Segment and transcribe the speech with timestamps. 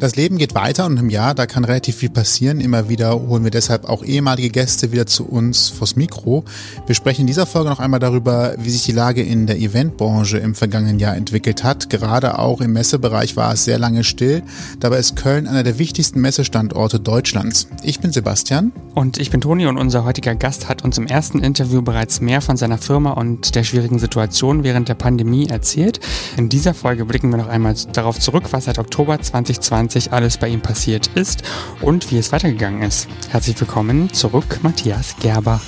[0.00, 2.58] Das Leben geht weiter und im Jahr, da kann relativ viel passieren.
[2.58, 6.42] Immer wieder holen wir deshalb auch ehemalige Gäste wieder zu uns vors Mikro.
[6.86, 10.38] Wir sprechen in dieser Folge noch einmal darüber, wie sich die Lage in der Eventbranche
[10.38, 11.90] im vergangenen Jahr entwickelt hat.
[11.90, 14.42] Gerade auch im Messebereich war es sehr lange still.
[14.78, 17.68] Dabei ist Köln einer der wichtigsten Messestandorte Deutschlands.
[17.82, 18.72] Ich bin Sebastian.
[18.94, 22.40] Und ich bin Toni und unser heutiger Gast hat uns im ersten Interview bereits mehr
[22.40, 26.00] von seiner Firma und der schwierigen Situation während der Pandemie erzählt.
[26.38, 30.38] In dieser Folge blicken wir noch einmal darauf zurück, was seit Oktober 2020 2020 alles
[30.38, 31.42] bei ihm passiert ist
[31.80, 33.08] und wie es weitergegangen ist.
[33.30, 35.60] Herzlich willkommen zurück, Matthias Gerber.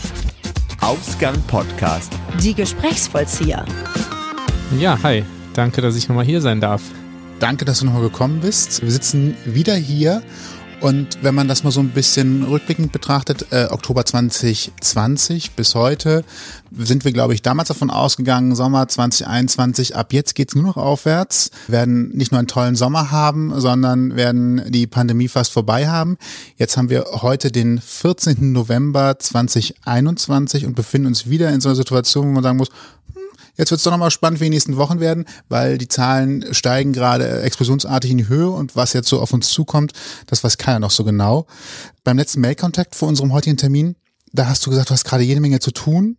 [0.80, 2.12] Ausgang Podcast.
[2.40, 3.64] Die Gesprächsvollzieher.
[4.78, 5.24] Ja, hi.
[5.54, 6.82] Danke, dass ich nochmal hier sein darf.
[7.40, 8.82] Danke, dass du nochmal gekommen bist.
[8.82, 10.22] Wir sitzen wieder hier
[10.82, 16.24] und wenn man das mal so ein bisschen rückblickend betrachtet, äh, Oktober 2020 bis heute,
[16.76, 21.52] sind wir, glaube ich, damals davon ausgegangen, Sommer 2021, ab jetzt geht's nur noch aufwärts,
[21.68, 26.18] werden nicht nur einen tollen Sommer haben, sondern werden die Pandemie fast vorbei haben.
[26.56, 28.50] Jetzt haben wir heute den 14.
[28.50, 32.70] November 2021 und befinden uns wieder in so einer Situation, wo man sagen muss,
[33.56, 36.92] Jetzt wird es doch nochmal spannend, wie die nächsten Wochen werden, weil die Zahlen steigen
[36.92, 39.92] gerade explosionsartig in die Höhe und was jetzt so auf uns zukommt,
[40.26, 41.46] das weiß keiner noch so genau.
[42.02, 43.96] Beim letzten Mailkontakt vor unserem heutigen Termin,
[44.32, 46.16] da hast du gesagt, du hast gerade jede Menge zu tun.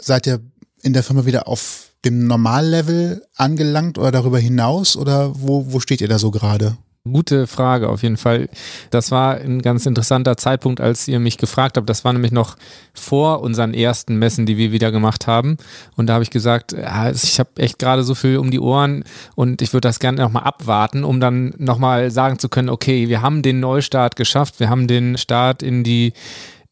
[0.00, 0.40] Seid ihr
[0.82, 6.00] in der Firma wieder auf dem Normallevel angelangt oder darüber hinaus oder wo, wo steht
[6.00, 6.76] ihr da so gerade?
[7.12, 8.48] Gute Frage auf jeden Fall.
[8.90, 11.88] Das war ein ganz interessanter Zeitpunkt, als ihr mich gefragt habt.
[11.88, 12.56] Das war nämlich noch
[12.94, 15.56] vor unseren ersten Messen, die wir wieder gemacht haben.
[15.96, 19.04] Und da habe ich gesagt, ja, ich habe echt gerade so viel um die Ohren
[19.34, 23.22] und ich würde das gerne nochmal abwarten, um dann nochmal sagen zu können, okay, wir
[23.22, 26.12] haben den Neustart geschafft, wir haben den Start in die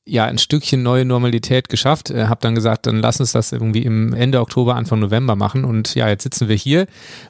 [0.06, 2.10] ja, ein Stückchen neue Normalität geschafft.
[2.10, 5.64] Äh, hab dann gesagt, dann lass uns das irgendwie im Ende Oktober, Anfang November machen.
[5.64, 6.86] Und ja, jetzt sitzen wir hier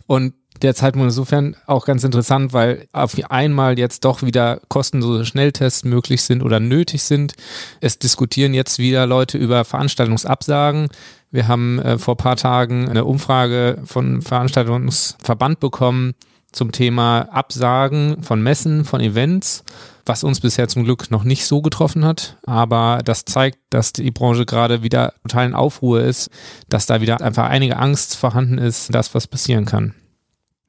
[0.07, 5.85] und der Zeitpunkt insofern auch ganz interessant, weil auf einmal jetzt doch wieder kostenlose Schnelltests
[5.85, 7.35] möglich sind oder nötig sind.
[7.81, 10.89] Es diskutieren jetzt wieder Leute über Veranstaltungsabsagen.
[11.31, 16.15] Wir haben äh, vor paar Tagen eine Umfrage von Veranstaltungsverband bekommen
[16.53, 19.63] zum Thema Absagen von Messen, von Events,
[20.07, 22.39] was uns bisher zum Glück noch nicht so getroffen hat.
[22.47, 26.31] Aber das zeigt, dass die Branche gerade wieder total in Aufruhr ist,
[26.69, 29.95] dass da wieder einfach einige Angst vorhanden ist, dass was passieren kann.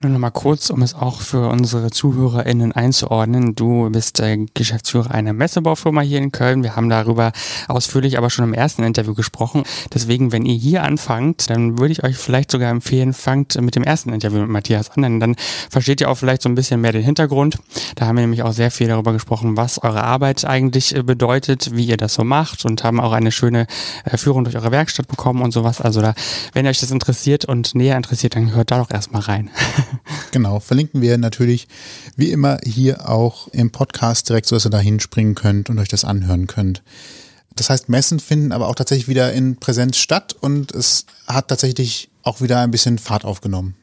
[0.04, 3.56] Nur noch kurz, um es auch für unsere ZuhörerInnen einzuordnen.
[3.56, 6.62] Du bist äh, Geschäftsführer einer Messebaufirma hier in Köln.
[6.62, 7.32] Wir haben darüber
[7.68, 9.64] ausführlich aber schon im ersten Interview gesprochen.
[9.92, 13.82] Deswegen, wenn ihr hier anfangt, dann würde ich euch vielleicht sogar empfehlen, fangt mit dem
[13.82, 15.36] ersten Interview mit Matthias an, denn dann
[15.68, 17.58] versteht ihr auch vielleicht so ein bisschen mehr den Hintergrund.
[17.96, 21.76] Da haben wir nämlich auch sehr viel darüber gesprochen, was eure Arbeit eigentlich äh, bedeutet,
[21.76, 23.66] wie ihr das so macht und haben auch eine schöne
[24.06, 25.82] äh, Führung durch eure Werkstatt bekommen und sowas.
[25.82, 26.14] Also da,
[26.54, 29.50] wenn euch das interessiert und näher interessiert, dann hört da doch erstmal rein.
[30.32, 31.68] Genau, verlinken wir natürlich
[32.16, 35.88] wie immer hier auch im Podcast direkt, so dass ihr da hinspringen könnt und euch
[35.88, 36.84] das anhören könnt.
[37.56, 42.10] Das heißt, Messen finden aber auch tatsächlich wieder in Präsenz statt und es hat tatsächlich
[42.24, 43.76] auch wieder ein bisschen Fahrt aufgenommen.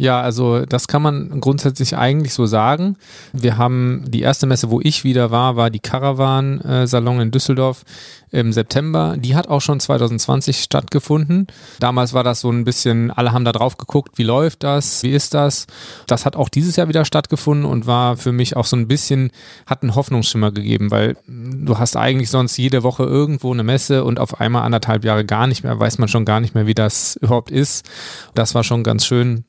[0.00, 2.96] Ja, also das kann man grundsätzlich eigentlich so sagen.
[3.32, 7.82] Wir haben die erste Messe, wo ich wieder war, war die Caravan-Salon in Düsseldorf
[8.30, 9.16] im September.
[9.18, 11.48] Die hat auch schon 2020 stattgefunden.
[11.80, 15.10] Damals war das so ein bisschen, alle haben da drauf geguckt, wie läuft das, wie
[15.10, 15.66] ist das.
[16.06, 19.32] Das hat auch dieses Jahr wieder stattgefunden und war für mich auch so ein bisschen,
[19.66, 24.20] hat einen Hoffnungsschimmer gegeben, weil du hast eigentlich sonst jede Woche irgendwo eine Messe und
[24.20, 27.16] auf einmal anderthalb Jahre gar nicht mehr, weiß man schon gar nicht mehr, wie das
[27.16, 27.84] überhaupt ist.
[28.36, 29.44] Das war schon ganz schön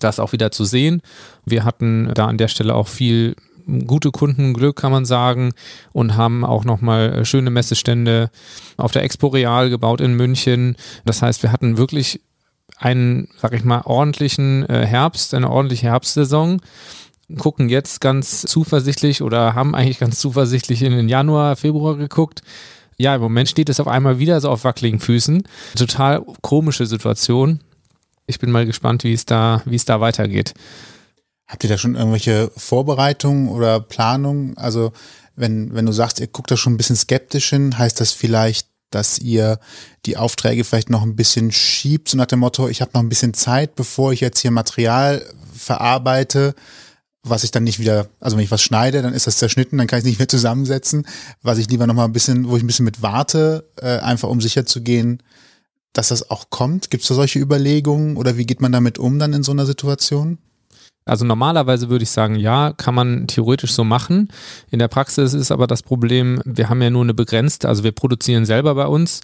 [0.00, 1.02] das auch wieder zu sehen.
[1.44, 3.36] Wir hatten da an der Stelle auch viel
[3.86, 5.52] gute Kundenglück, kann man sagen,
[5.92, 8.30] und haben auch nochmal äh, schöne Messestände
[8.76, 10.76] auf der Expo Real gebaut in München.
[11.04, 12.20] Das heißt, wir hatten wirklich
[12.78, 16.60] einen, sag ich mal, ordentlichen äh, Herbst, eine ordentliche Herbstsaison
[17.38, 22.42] gucken jetzt ganz zuversichtlich oder haben eigentlich ganz zuversichtlich in den Januar, Februar geguckt.
[22.98, 25.42] Ja, im Moment steht es auf einmal wieder so auf wackeligen Füßen.
[25.74, 27.60] Total komische Situation
[28.26, 30.54] ich bin mal gespannt, wie es da, wie es da weitergeht.
[31.46, 34.56] Habt ihr da schon irgendwelche Vorbereitungen oder Planungen?
[34.56, 34.92] Also
[35.36, 38.68] wenn, wenn du sagst, ihr guckt da schon ein bisschen skeptisch hin, heißt das vielleicht,
[38.90, 39.58] dass ihr
[40.06, 43.08] die Aufträge vielleicht noch ein bisschen schiebt, so nach dem Motto, ich habe noch ein
[43.08, 46.54] bisschen Zeit, bevor ich jetzt hier Material verarbeite,
[47.22, 49.86] was ich dann nicht wieder, also wenn ich was schneide, dann ist das zerschnitten, dann
[49.86, 51.06] kann ich es nicht mehr zusammensetzen,
[51.40, 54.28] was ich lieber noch mal ein bisschen, wo ich ein bisschen mit warte, äh, einfach
[54.28, 55.22] um sicher zu gehen,
[55.92, 56.90] dass das auch kommt?
[56.90, 59.66] Gibt es da solche Überlegungen oder wie geht man damit um dann in so einer
[59.66, 60.38] Situation?
[61.04, 64.28] Also normalerweise würde ich sagen, ja, kann man theoretisch so machen.
[64.70, 67.92] In der Praxis ist aber das Problem, wir haben ja nur eine begrenzte, also wir
[67.92, 69.20] produzieren selber bei uns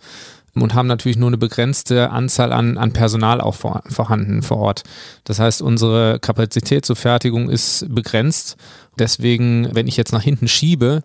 [0.54, 4.82] und haben natürlich nur eine begrenzte Anzahl an, an Personal auch vor, vorhanden vor Ort.
[5.22, 8.56] Das heißt, unsere Kapazität zur Fertigung ist begrenzt.
[8.98, 11.02] Deswegen, wenn ich jetzt nach hinten schiebe,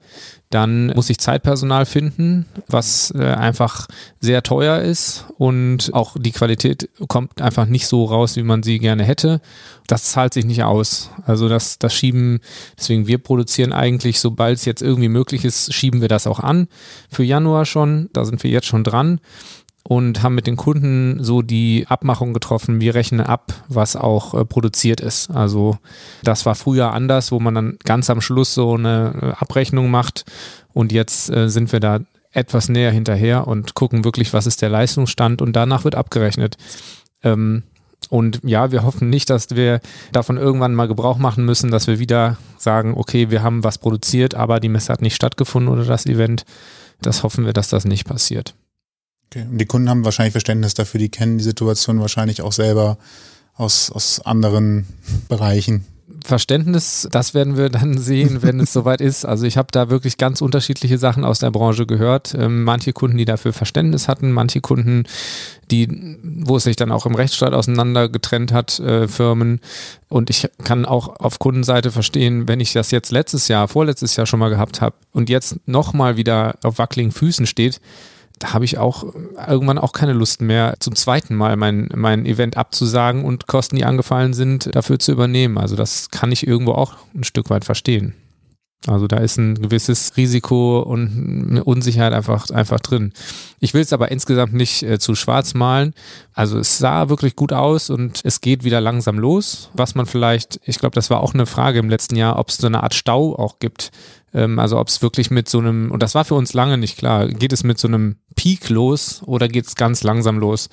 [0.50, 3.88] dann muss ich Zeitpersonal finden, was äh, einfach
[4.20, 8.78] sehr teuer ist und auch die Qualität kommt einfach nicht so raus, wie man sie
[8.78, 9.42] gerne hätte.
[9.88, 11.10] Das zahlt sich nicht aus.
[11.26, 12.40] Also das, das Schieben,
[12.78, 16.68] deswegen wir produzieren eigentlich, sobald es jetzt irgendwie möglich ist, schieben wir das auch an.
[17.10, 19.20] Für Januar schon, da sind wir jetzt schon dran
[19.84, 24.46] und haben mit den Kunden so die Abmachung getroffen, wir rechnen ab, was auch äh,
[24.46, 25.30] produziert ist.
[25.30, 25.78] Also
[26.24, 30.26] das war früher anders, wo man dann ganz am Schluss so eine äh, Abrechnung macht
[30.72, 32.00] und jetzt äh, sind wir da
[32.32, 36.58] etwas näher hinterher und gucken wirklich, was ist der Leistungsstand und danach wird abgerechnet.
[37.22, 37.64] Ähm,
[38.10, 39.80] und ja, wir hoffen nicht, dass wir
[40.12, 44.36] davon irgendwann mal Gebrauch machen müssen, dass wir wieder sagen, okay, wir haben was produziert,
[44.36, 46.46] aber die Messe hat nicht stattgefunden oder das Event.
[47.02, 48.56] Das hoffen wir, dass das nicht passiert.
[49.34, 49.46] Okay.
[49.50, 52.98] Und die Kunden haben wahrscheinlich Verständnis dafür, die kennen die Situation wahrscheinlich auch selber
[53.56, 54.86] aus, aus anderen
[55.28, 55.86] Bereichen.
[56.24, 59.26] Verständnis, das werden wir dann sehen, wenn es soweit ist.
[59.26, 62.36] Also ich habe da wirklich ganz unterschiedliche Sachen aus der Branche gehört.
[62.38, 65.04] Ähm, manche Kunden, die dafür Verständnis hatten, manche Kunden,
[65.72, 69.60] die, wo es sich dann auch im Rechtsstreit auseinander getrennt hat, äh, Firmen.
[70.10, 74.28] Und ich kann auch auf Kundenseite verstehen, wenn ich das jetzt letztes Jahr, vorletztes Jahr
[74.28, 77.82] schon mal gehabt habe und jetzt nochmal wieder auf wackeligen Füßen steht,
[78.44, 79.06] da habe ich auch
[79.48, 83.86] irgendwann auch keine Lust mehr, zum zweiten Mal mein, mein Event abzusagen und Kosten, die
[83.86, 85.58] angefallen sind, dafür zu übernehmen.
[85.58, 88.16] Also das kann ich irgendwo auch ein Stück weit verstehen.
[88.86, 93.14] Also da ist ein gewisses Risiko und eine Unsicherheit einfach, einfach drin.
[93.62, 95.94] Ich will es aber insgesamt nicht äh, zu schwarz malen.
[96.34, 99.70] Also es sah wirklich gut aus und es geht wieder langsam los.
[99.74, 102.58] Was man vielleicht, ich glaube, das war auch eine Frage im letzten Jahr, ob es
[102.58, 103.92] so eine Art Stau auch gibt
[104.34, 106.98] ähm, also ob es wirklich mit so einem, und das war für uns lange nicht
[106.98, 110.70] klar, geht es mit so einem Peak los oder geht es ganz langsam los?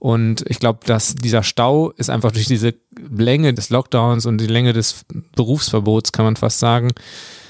[0.00, 4.46] Und ich glaube, dass dieser Stau ist einfach durch diese Länge des Lockdowns und die
[4.46, 5.04] Länge des
[5.36, 6.88] Berufsverbots, kann man fast sagen,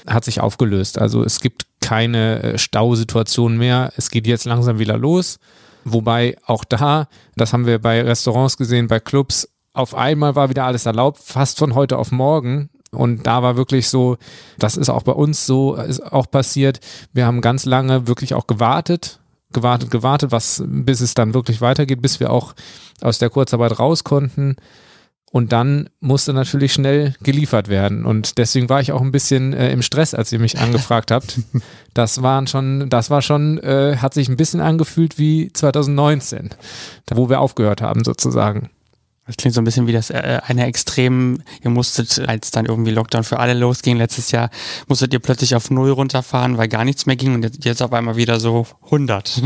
[0.05, 0.99] hat sich aufgelöst.
[0.99, 3.93] Also es gibt keine äh, Stausituation mehr.
[3.95, 5.39] Es geht jetzt langsam wieder los.
[5.85, 7.07] Wobei auch da,
[7.37, 11.57] das haben wir bei Restaurants gesehen, bei Clubs, auf einmal war wieder alles erlaubt, fast
[11.57, 12.69] von heute auf morgen.
[12.91, 14.17] Und da war wirklich so,
[14.59, 16.81] das ist auch bei uns so, ist auch passiert.
[17.13, 19.20] Wir haben ganz lange wirklich auch gewartet,
[19.53, 22.53] gewartet, gewartet, was, bis es dann wirklich weitergeht, bis wir auch
[23.01, 24.55] aus der Kurzarbeit raus konnten.
[25.31, 28.05] Und dann musste natürlich schnell geliefert werden.
[28.05, 31.39] Und deswegen war ich auch ein bisschen äh, im Stress, als ihr mich angefragt habt.
[31.93, 36.49] Das waren schon, das war schon, äh, hat sich ein bisschen angefühlt wie 2019,
[37.13, 38.69] wo wir aufgehört haben sozusagen.
[39.27, 42.89] Das klingt so ein bisschen wie das äh, eine Extrem, ihr musstet, als dann irgendwie
[42.89, 44.49] Lockdown für alle losging letztes Jahr,
[44.87, 47.93] musstet ihr plötzlich auf Null runterfahren, weil gar nichts mehr ging und jetzt, jetzt auf
[47.93, 49.43] einmal wieder so 100,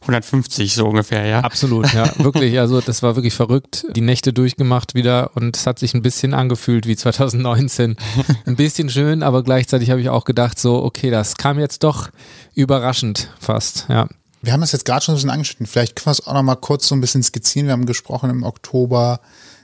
[0.00, 1.40] 150 so ungefähr, ja.
[1.40, 5.78] Absolut, ja, wirklich, also das war wirklich verrückt, die Nächte durchgemacht wieder und es hat
[5.78, 7.96] sich ein bisschen angefühlt wie 2019.
[8.46, 12.10] Ein bisschen schön, aber gleichzeitig habe ich auch gedacht so, okay, das kam jetzt doch
[12.54, 14.08] überraschend fast, ja.
[14.44, 15.66] Wir haben das jetzt gerade schon ein bisschen angeschnitten.
[15.66, 17.66] Vielleicht können wir es auch noch mal kurz so ein bisschen skizzieren.
[17.66, 19.20] Wir haben gesprochen im Oktober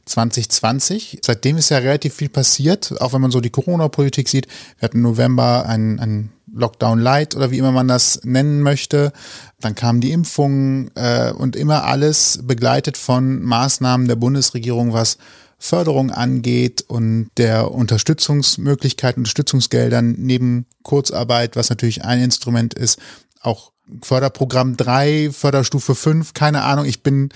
[0.06, 1.18] 2020.
[1.22, 4.46] Seitdem ist ja relativ viel passiert, auch wenn man so die Corona-Politik sieht.
[4.78, 9.12] Wir hatten im November ein, ein Lockdown Light oder wie immer man das nennen möchte.
[9.60, 15.18] Dann kamen die Impfungen äh, und immer alles begleitet von Maßnahmen der Bundesregierung, was
[15.58, 22.98] Förderung angeht und der Unterstützungsmöglichkeiten, Unterstützungsgeldern neben Kurzarbeit, was natürlich ein Instrument ist,
[23.40, 27.30] auch Förderprogramm 3, Förderstufe 5, keine Ahnung, ich bin,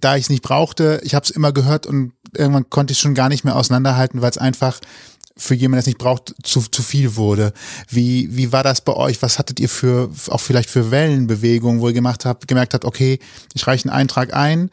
[0.00, 3.02] da ich es nicht brauchte, ich habe es immer gehört und irgendwann konnte ich es
[3.02, 4.78] schon gar nicht mehr auseinanderhalten, weil es einfach
[5.36, 7.52] für jemanden, der es nicht braucht, zu, zu viel wurde.
[7.88, 9.20] Wie, wie war das bei euch?
[9.20, 13.18] Was hattet ihr für, auch vielleicht für Wellenbewegungen, wo ihr gemacht habt, gemerkt habt, okay,
[13.54, 14.70] ich reiche einen Eintrag ein,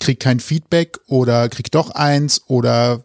[0.00, 3.04] krieg kein Feedback oder krieg doch eins oder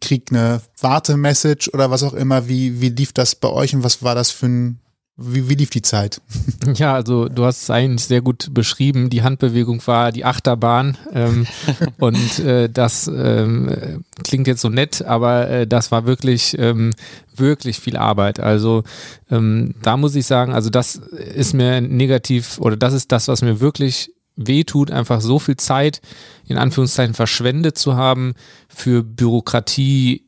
[0.00, 2.48] krieg eine Wartemessage oder was auch immer.
[2.48, 4.80] Wie, wie lief das bei euch und was war das für ein,
[5.20, 6.22] wie, wie lief die Zeit?
[6.74, 9.10] Ja, also du hast es eigentlich sehr gut beschrieben.
[9.10, 11.46] Die Handbewegung war die Achterbahn ähm,
[11.98, 16.92] und äh, das ähm, klingt jetzt so nett, aber äh, das war wirklich ähm,
[17.34, 18.38] wirklich viel Arbeit.
[18.38, 18.84] Also
[19.30, 23.40] ähm, da muss ich sagen, also das ist mir negativ oder das ist das, was
[23.40, 26.00] mir wirklich wehtut, einfach so viel Zeit
[26.46, 28.34] in Anführungszeichen verschwendet zu haben
[28.68, 30.26] für Bürokratie,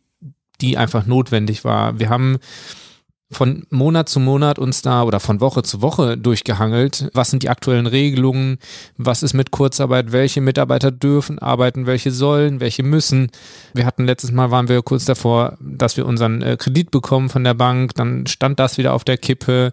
[0.61, 1.99] die einfach notwendig war.
[1.99, 2.39] Wir haben
[3.33, 7.11] von Monat zu Monat uns da oder von Woche zu Woche durchgehangelt.
[7.15, 8.59] Was sind die aktuellen Regelungen?
[8.97, 10.11] Was ist mit Kurzarbeit?
[10.11, 11.87] Welche Mitarbeiter dürfen arbeiten?
[11.87, 12.61] Welche sollen?
[12.61, 13.31] Welche müssen?
[13.73, 17.45] Wir hatten letztes Mal waren wir kurz davor, dass wir unseren äh, Kredit bekommen von
[17.45, 17.95] der Bank.
[17.95, 19.73] Dann stand das wieder auf der Kippe.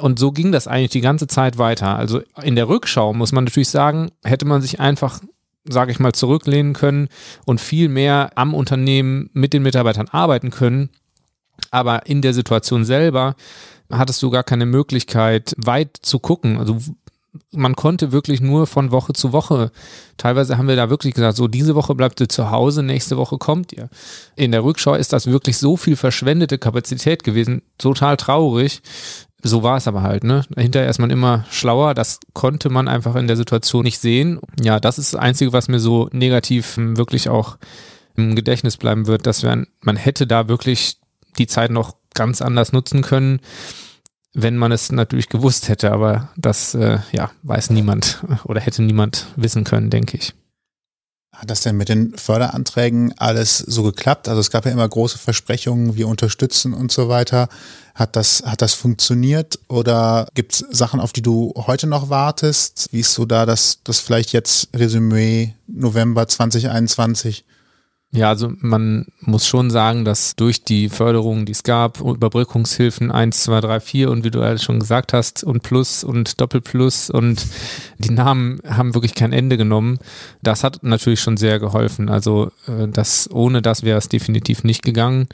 [0.00, 1.96] Und so ging das eigentlich die ganze Zeit weiter.
[1.96, 5.20] Also in der Rückschau muss man natürlich sagen, hätte man sich einfach
[5.66, 7.08] sage ich mal, zurücklehnen können
[7.46, 10.90] und viel mehr am Unternehmen mit den Mitarbeitern arbeiten können,
[11.74, 13.34] aber in der Situation selber
[13.90, 16.58] hattest du gar keine Möglichkeit, weit zu gucken.
[16.58, 16.78] Also
[17.50, 19.72] man konnte wirklich nur von Woche zu Woche.
[20.16, 23.38] Teilweise haben wir da wirklich gesagt, so diese Woche bleibt ihr zu Hause, nächste Woche
[23.38, 23.88] kommt ihr.
[24.36, 28.82] In der Rückschau ist das wirklich so viel verschwendete Kapazität gewesen, total traurig.
[29.42, 30.44] So war es aber halt, ne?
[30.56, 31.92] Hinterher ist man immer schlauer.
[31.92, 34.40] Das konnte man einfach in der Situation nicht sehen.
[34.62, 37.58] Ja, das ist das Einzige, was mir so negativ wirklich auch
[38.16, 40.98] im Gedächtnis bleiben wird, dass man, man hätte da wirklich
[41.38, 43.40] die Zeit noch ganz anders nutzen können,
[44.34, 49.26] wenn man es natürlich gewusst hätte, aber das äh, ja, weiß niemand oder hätte niemand
[49.36, 50.34] wissen können, denke ich.
[51.32, 54.28] Hat das denn mit den Förderanträgen alles so geklappt?
[54.28, 57.48] Also es gab ja immer große Versprechungen, wir unterstützen und so weiter.
[57.94, 62.88] Hat das, hat das funktioniert oder gibt es Sachen, auf die du heute noch wartest?
[62.92, 67.44] Wie ist so da das, das vielleicht jetzt Resümee November 2021?
[68.14, 73.42] Ja, also man muss schon sagen, dass durch die Förderungen, die es gab, Überbrückungshilfen 1,
[73.42, 77.44] 2, 3, 4 und wie du alles schon gesagt hast und Plus und Doppelplus und
[77.98, 79.98] die Namen haben wirklich kein Ende genommen.
[80.42, 82.08] Das hat natürlich schon sehr geholfen.
[82.08, 85.26] Also äh, das, ohne das wäre es definitiv nicht gegangen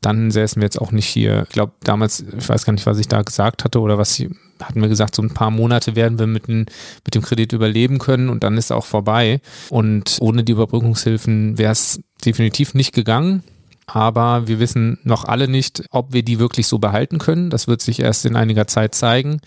[0.00, 1.44] dann säßen wir jetzt auch nicht hier.
[1.48, 4.30] Ich glaube, damals, ich weiß gar nicht, was ich da gesagt hatte oder was sie
[4.62, 6.66] hatten wir gesagt, so ein paar Monate werden wir mit, den,
[7.04, 9.40] mit dem Kredit überleben können und dann ist auch vorbei.
[9.70, 13.42] Und ohne die Überbrückungshilfen wäre es definitiv nicht gegangen.
[13.86, 17.48] Aber wir wissen noch alle nicht, ob wir die wirklich so behalten können.
[17.48, 19.40] Das wird sich erst in einiger Zeit zeigen.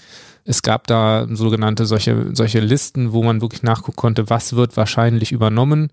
[0.45, 5.31] Es gab da sogenannte solche, solche Listen, wo man wirklich nachgucken konnte, was wird wahrscheinlich
[5.31, 5.91] übernommen.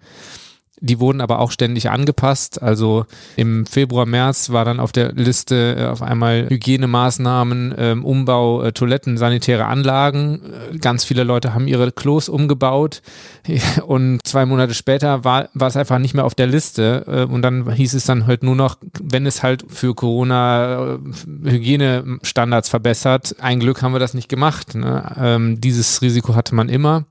[0.81, 2.63] Die wurden aber auch ständig angepasst.
[2.63, 3.07] Also
[3.37, 8.73] im Februar, März war dann auf der Liste äh, auf einmal Hygienemaßnahmen, ähm, Umbau, äh,
[8.73, 10.41] Toiletten, sanitäre Anlagen.
[10.73, 13.03] Äh, ganz viele Leute haben ihre Klos umgebaut
[13.87, 17.27] und zwei Monate später war, war es einfach nicht mehr auf der Liste.
[17.31, 20.99] Und dann hieß es dann halt nur noch, wenn es halt für Corona
[21.45, 23.37] Hygienestandards verbessert.
[23.41, 24.75] Ein Glück haben wir das nicht gemacht.
[24.75, 25.17] Ne?
[25.19, 27.05] Ähm, dieses Risiko hatte man immer.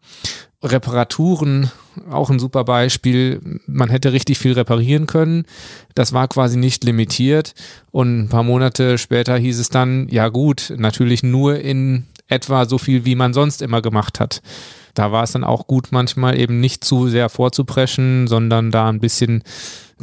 [0.64, 1.72] Reparaturen,
[2.10, 3.60] auch ein super Beispiel.
[3.68, 5.46] Man hätte richtig viel reparieren können.
[5.94, 7.54] Das war quasi nicht limitiert.
[7.92, 12.78] Und ein paar Monate später hieß es dann, ja gut, natürlich nur in etwa so
[12.78, 14.42] viel, wie man sonst immer gemacht hat.
[14.96, 19.00] Da war es dann auch gut, manchmal eben nicht zu sehr vorzupreschen, sondern da ein
[19.00, 19.44] bisschen,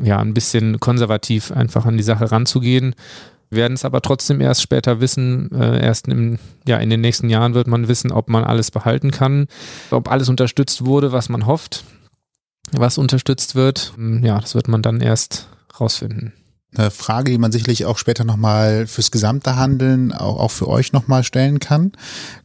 [0.01, 2.95] ja, ein bisschen konservativ einfach an die Sache ranzugehen
[3.55, 5.51] werden es aber trotzdem erst später wissen.
[5.53, 9.11] Äh, erst im, ja, in den nächsten Jahren wird man wissen, ob man alles behalten
[9.11, 9.47] kann,
[9.91, 11.85] ob alles unterstützt wurde, was man hofft,
[12.73, 13.93] was unterstützt wird.
[13.97, 15.49] Hm, ja, das wird man dann erst
[15.81, 16.33] rausfinden.
[16.77, 20.93] Eine Frage, die man sicherlich auch später nochmal fürs gesamte Handeln, auch, auch für euch
[20.93, 21.93] nochmal stellen kann.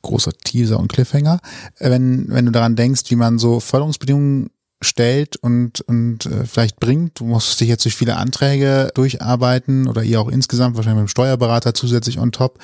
[0.04, 1.40] Großer Teaser und Cliffhanger.
[1.80, 4.52] Wenn, wenn du daran denkst, wie man so Förderungsbedingungen
[4.82, 7.20] stellt und, und äh, vielleicht bringt.
[7.20, 11.12] Du musst dich jetzt durch viele Anträge durcharbeiten oder ihr auch insgesamt, wahrscheinlich mit dem
[11.12, 12.60] Steuerberater zusätzlich on top.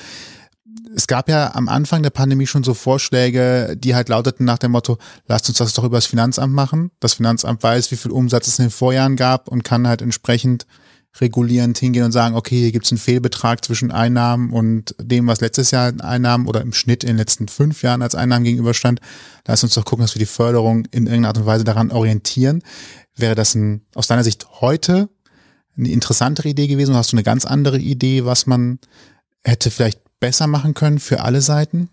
[0.94, 4.70] Es gab ja am Anfang der Pandemie schon so Vorschläge, die halt lauteten nach dem
[4.70, 4.96] Motto,
[5.26, 6.90] lasst uns das doch über das Finanzamt machen.
[7.00, 10.66] Das Finanzamt weiß, wie viel Umsatz es in den Vorjahren gab und kann halt entsprechend
[11.20, 15.40] regulierend hingehen und sagen, okay, hier gibt es einen Fehlbetrag zwischen Einnahmen und dem, was
[15.40, 19.00] letztes Jahr Einnahmen oder im Schnitt in den letzten fünf Jahren als Einnahmen gegenüberstand.
[19.46, 22.62] Lass uns doch gucken, dass wir die Förderung in irgendeiner Art und Weise daran orientieren.
[23.16, 25.08] Wäre das ein, aus deiner Sicht heute
[25.76, 28.78] eine interessantere Idee gewesen oder hast du eine ganz andere Idee, was man
[29.44, 31.88] hätte vielleicht besser machen können für alle Seiten?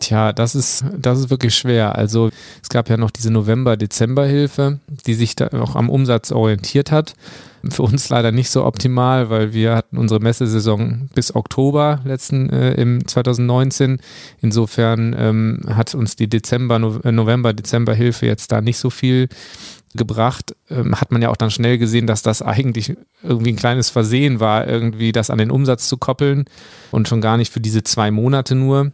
[0.00, 1.94] Tja, das ist, das ist wirklich schwer.
[1.94, 2.30] Also
[2.62, 7.14] es gab ja noch diese November-Dezember-Hilfe, die sich da auch am Umsatz orientiert hat.
[7.68, 12.72] Für uns leider nicht so optimal, weil wir hatten unsere Messesaison bis Oktober letzten äh,
[12.74, 14.00] im 2019.
[14.40, 19.28] Insofern ähm, hat uns die Dezember, äh, November, Dezember Hilfe jetzt da nicht so viel
[19.94, 20.54] gebracht.
[20.70, 24.40] Ähm, hat man ja auch dann schnell gesehen, dass das eigentlich irgendwie ein kleines Versehen
[24.40, 26.44] war, irgendwie das an den Umsatz zu koppeln
[26.90, 28.92] und schon gar nicht für diese zwei Monate nur.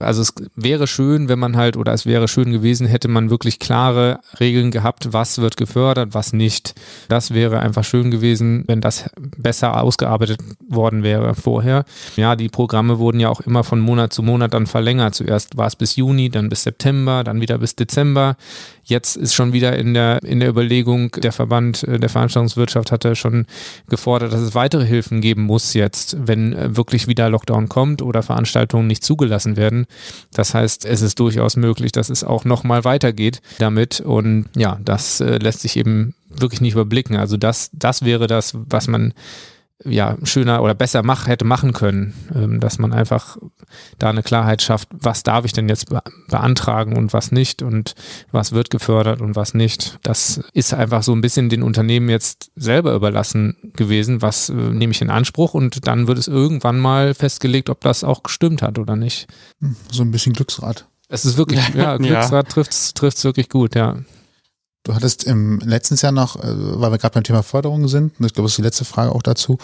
[0.00, 3.58] Also es wäre schön, wenn man halt, oder es wäre schön gewesen, hätte man wirklich
[3.58, 6.74] klare Regeln gehabt, was wird gefördert, was nicht.
[7.08, 11.84] Das wäre einfach schön gewesen, wenn das besser ausgearbeitet worden wäre vorher.
[12.16, 15.14] Ja, die Programme wurden ja auch immer von Monat zu Monat dann verlängert.
[15.14, 18.36] Zuerst war es bis Juni, dann bis September, dann wieder bis Dezember.
[18.90, 23.14] Jetzt ist schon wieder in der, in der Überlegung, der Verband äh, der Veranstaltungswirtschaft hatte
[23.14, 23.46] schon
[23.88, 28.24] gefordert, dass es weitere Hilfen geben muss jetzt, wenn äh, wirklich wieder Lockdown kommt oder
[28.24, 29.86] Veranstaltungen nicht zugelassen werden.
[30.32, 34.00] Das heißt, es ist durchaus möglich, dass es auch nochmal weitergeht damit.
[34.00, 37.16] Und ja, das äh, lässt sich eben wirklich nicht überblicken.
[37.16, 39.14] Also das, das wäre das, was man
[39.84, 43.38] ja, schöner oder besser mach, hätte machen können, ähm, dass man einfach
[43.98, 47.94] da eine Klarheit schafft, was darf ich denn jetzt be beantragen und was nicht und
[48.30, 49.98] was wird gefördert und was nicht.
[50.02, 54.92] Das ist einfach so ein bisschen den Unternehmen jetzt selber überlassen gewesen, was äh, nehme
[54.92, 58.78] ich in Anspruch und dann wird es irgendwann mal festgelegt, ob das auch gestimmt hat
[58.78, 59.28] oder nicht.
[59.60, 60.86] Hm, so ein bisschen Glücksrad.
[61.08, 62.62] Es ist wirklich, ja, Glücksrad ja.
[62.92, 63.96] trifft es wirklich gut, ja.
[64.82, 68.26] Du hattest im letzten Jahr noch, äh, weil wir gerade beim Thema Förderung sind, und
[68.26, 69.58] ich glaube, das ist die letzte Frage auch dazu.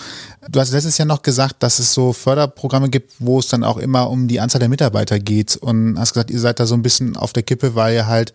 [0.50, 3.78] Du hast letztes Jahr noch gesagt, dass es so Förderprogramme gibt, wo es dann auch
[3.78, 6.82] immer um die Anzahl der Mitarbeiter geht und hast gesagt, ihr seid da so ein
[6.82, 8.35] bisschen auf der Kippe, weil ihr halt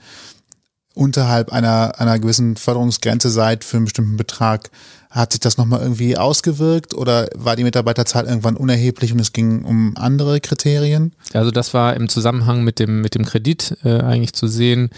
[0.96, 4.72] unterhalb einer, einer gewissen Förderungsgrenze seid für einen bestimmten Betrag.
[5.12, 9.64] Hat sich das nochmal irgendwie ausgewirkt oder war die Mitarbeiterzahl irgendwann unerheblich und es ging
[9.64, 11.14] um andere Kriterien?
[11.34, 14.90] Also das war im Zusammenhang mit dem, mit dem Kredit äh, eigentlich zu sehen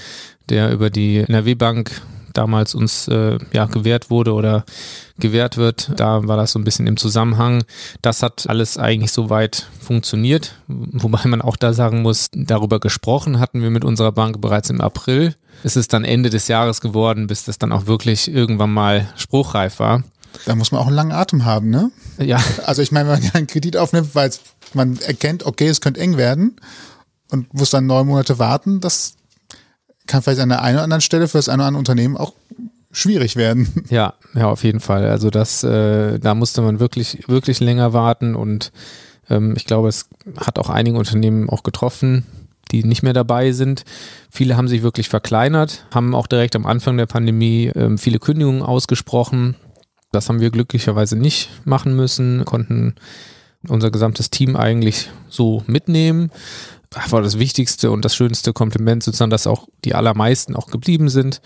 [0.50, 2.02] der über die NRW-Bank
[2.34, 4.66] damals uns äh, ja gewährt wurde oder
[5.20, 5.92] gewährt wird.
[5.98, 7.64] Da war das so ein bisschen im Zusammenhang.
[8.02, 13.62] Das hat alles eigentlich soweit funktioniert, wobei man auch da sagen muss, darüber gesprochen hatten
[13.62, 15.36] wir mit unserer Bank bereits im April.
[15.64, 19.80] Es ist dann Ende des Jahres geworden, bis das dann auch wirklich irgendwann mal spruchreif
[19.80, 20.04] war.
[20.46, 21.92] Da muss man auch einen langen Atem haben, ne?
[22.18, 22.42] Ja.
[22.66, 24.32] Also ich meine, wenn man einen Kredit aufnimmt, weil
[24.74, 26.56] man erkennt, okay, es könnte eng werden
[27.32, 29.16] und muss dann neun Monate warten, das
[30.08, 32.34] kann vielleicht an der einen oder anderen Stelle für das eine oder andere Unternehmen auch
[32.92, 33.68] schwierig werden.
[33.90, 35.06] Ja, ja, auf jeden Fall.
[35.06, 38.72] Also das, äh, da musste man wirklich, wirklich länger warten und
[39.30, 40.08] ähm, ich glaube, es
[40.38, 42.26] hat auch einige Unternehmen auch getroffen,
[42.72, 43.84] die nicht mehr dabei sind.
[44.30, 48.64] Viele haben sich wirklich verkleinert, haben auch direkt am Anfang der Pandemie ähm, viele Kündigungen
[48.64, 49.56] ausgesprochen.
[50.12, 52.96] Das haben wir glücklicherweise nicht machen müssen, konnten
[53.68, 56.32] unser gesamtes Team eigentlich so mitnehmen
[57.10, 61.42] war das wichtigste und das schönste Kompliment sozusagen, dass auch die allermeisten auch geblieben sind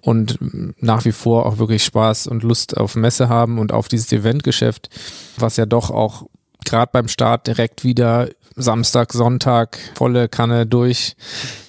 [0.00, 0.38] und
[0.82, 4.88] nach wie vor auch wirklich Spaß und Lust auf Messe haben und auf dieses Eventgeschäft,
[5.36, 6.26] was ja doch auch
[6.64, 11.16] gerade beim Start direkt wieder Samstag, Sonntag, volle Kanne durch.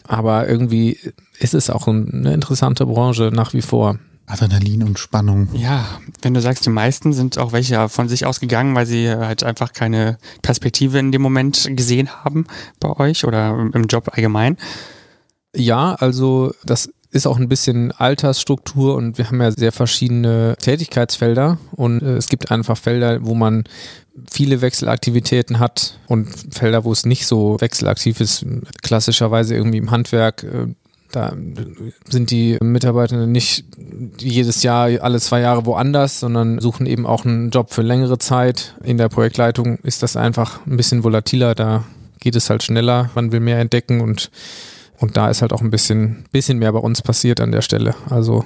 [0.07, 0.99] Aber irgendwie
[1.39, 3.97] ist es auch eine interessante Branche nach wie vor.
[4.25, 5.49] Adrenalin und Spannung.
[5.53, 5.85] Ja,
[6.21, 9.73] wenn du sagst, die meisten sind auch welche von sich ausgegangen, weil sie halt einfach
[9.73, 12.45] keine Perspektive in dem Moment gesehen haben
[12.79, 14.57] bei euch oder im Job allgemein.
[15.55, 21.59] Ja, also das ist auch ein bisschen Altersstruktur und wir haben ja sehr verschiedene Tätigkeitsfelder
[21.71, 23.65] und äh, es gibt einfach Felder, wo man
[24.31, 28.45] viele Wechselaktivitäten hat und Felder, wo es nicht so wechselaktiv ist,
[28.81, 30.73] klassischerweise irgendwie im Handwerk, äh,
[31.15, 31.35] da
[32.09, 33.65] sind die Mitarbeiter nicht
[34.17, 38.75] jedes Jahr, alle zwei Jahre woanders, sondern suchen eben auch einen Job für längere Zeit.
[38.83, 41.83] In der Projektleitung ist das einfach ein bisschen volatiler, da
[42.19, 44.31] geht es halt schneller, man will mehr entdecken und,
[44.97, 47.95] und da ist halt auch ein bisschen, bisschen mehr bei uns passiert an der Stelle.
[48.09, 48.45] Also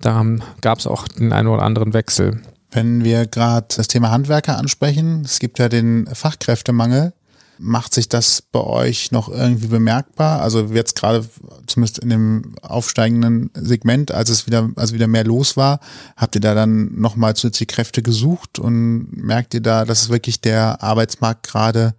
[0.00, 0.24] da
[0.60, 2.40] gab es auch den einen oder anderen Wechsel.
[2.70, 7.12] Wenn wir gerade das Thema Handwerker ansprechen, es gibt ja den Fachkräftemangel.
[7.58, 10.40] Macht sich das bei euch noch irgendwie bemerkbar?
[10.40, 11.28] Also jetzt gerade
[11.66, 15.80] zumindest in dem aufsteigenden Segment, als es wieder, als wieder mehr los war,
[16.16, 20.40] habt ihr da dann nochmal zusätzliche Kräfte gesucht und merkt ihr da, dass es wirklich
[20.40, 21.94] der Arbeitsmarkt gerade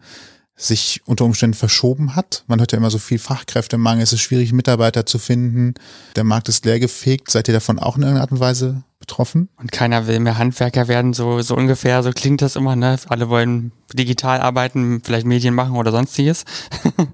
[0.55, 2.43] sich unter Umständen verschoben hat.
[2.47, 5.73] Man hört ja immer so viel Fachkräftemangel, es ist schwierig, Mitarbeiter zu finden.
[6.17, 7.31] Der Markt ist leergefegt.
[7.31, 9.49] Seid ihr davon auch in irgendeiner Art und Weise betroffen?
[9.57, 12.97] Und keiner will mehr Handwerker werden, so, so ungefähr, so klingt das immer, ne?
[13.09, 16.45] Alle wollen digital arbeiten, vielleicht Medien machen oder sonstiges.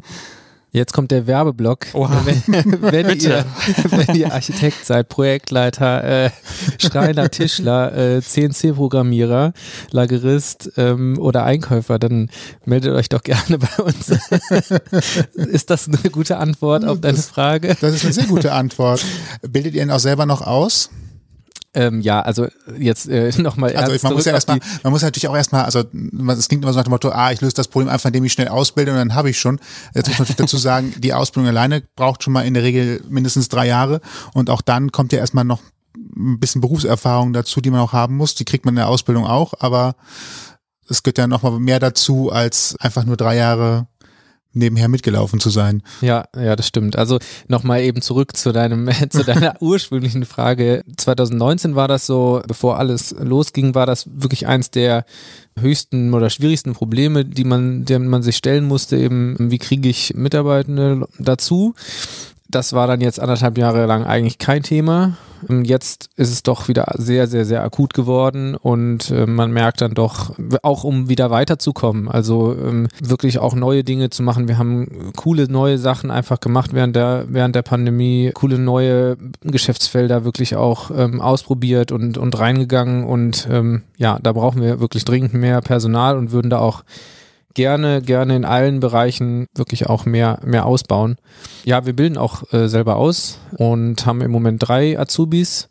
[0.71, 1.86] Jetzt kommt der Werbeblock.
[1.93, 2.21] Oha.
[2.25, 3.45] Wenn, wenn, ihr,
[3.91, 6.29] wenn ihr Architekt seid, Projektleiter, äh,
[6.79, 9.53] Schreiner, Tischler, äh, CNC-Programmierer,
[9.91, 12.29] Lagerist ähm, oder Einkäufer, dann
[12.65, 14.10] meldet euch doch gerne bei uns.
[15.34, 17.77] ist das eine gute Antwort auf deine Frage?
[17.79, 19.05] Das ist eine sehr gute Antwort.
[19.47, 20.89] Bildet ihr ihn auch selber noch aus?
[21.76, 22.48] Ähm, ja, also
[22.80, 26.48] jetzt äh, nochmal Also man muss ja erstmal, man muss natürlich auch erstmal, also es
[26.48, 28.48] klingt immer so nach dem Motto, ah, ich löse das Problem einfach, indem ich schnell
[28.48, 29.60] ausbilde und dann habe ich schon.
[29.94, 33.04] Jetzt muss man natürlich dazu sagen, die Ausbildung alleine braucht schon mal in der Regel
[33.10, 34.00] mindestens drei Jahre
[34.34, 35.60] und auch dann kommt ja erstmal noch
[36.16, 38.36] ein bisschen Berufserfahrung dazu, die man auch haben muss.
[38.36, 39.96] Die kriegt man in der Ausbildung auch, aber
[40.88, 43.88] es gehört ja nochmal mehr dazu, als einfach nur drei Jahre
[44.56, 45.84] nebenher mitgelaufen zu sein.
[46.02, 46.96] Ja, ja, das stimmt.
[46.96, 50.84] Also nochmal eben zurück zu deinem, zu deiner ursprünglichen Frage.
[50.98, 55.06] 2019 war das so, bevor alles losging, war das wirklich eins der
[55.60, 60.13] höchsten oder schwierigsten Probleme, die man, denen man sich stellen musste, eben, wie kriege ich
[60.15, 61.76] Mitarbeitende dazu?
[62.50, 65.18] Das war dann jetzt anderthalb Jahre lang eigentlich kein Thema.
[65.63, 69.93] Jetzt ist es doch wieder sehr, sehr, sehr akut geworden und äh, man merkt dann
[69.93, 74.47] doch, auch um wieder weiterzukommen, also ähm, wirklich auch neue Dinge zu machen.
[74.47, 80.25] Wir haben coole neue Sachen einfach gemacht während der, während der Pandemie, coole neue Geschäftsfelder
[80.25, 85.34] wirklich auch ähm, ausprobiert und, und reingegangen und ähm, ja, da brauchen wir wirklich dringend
[85.34, 86.84] mehr Personal und würden da auch
[87.56, 91.18] gerne, gerne in allen Bereichen wirklich auch mehr, mehr ausbauen.
[91.63, 95.68] Ja, wir bilden auch äh, selber aus und haben im Moment drei Azubis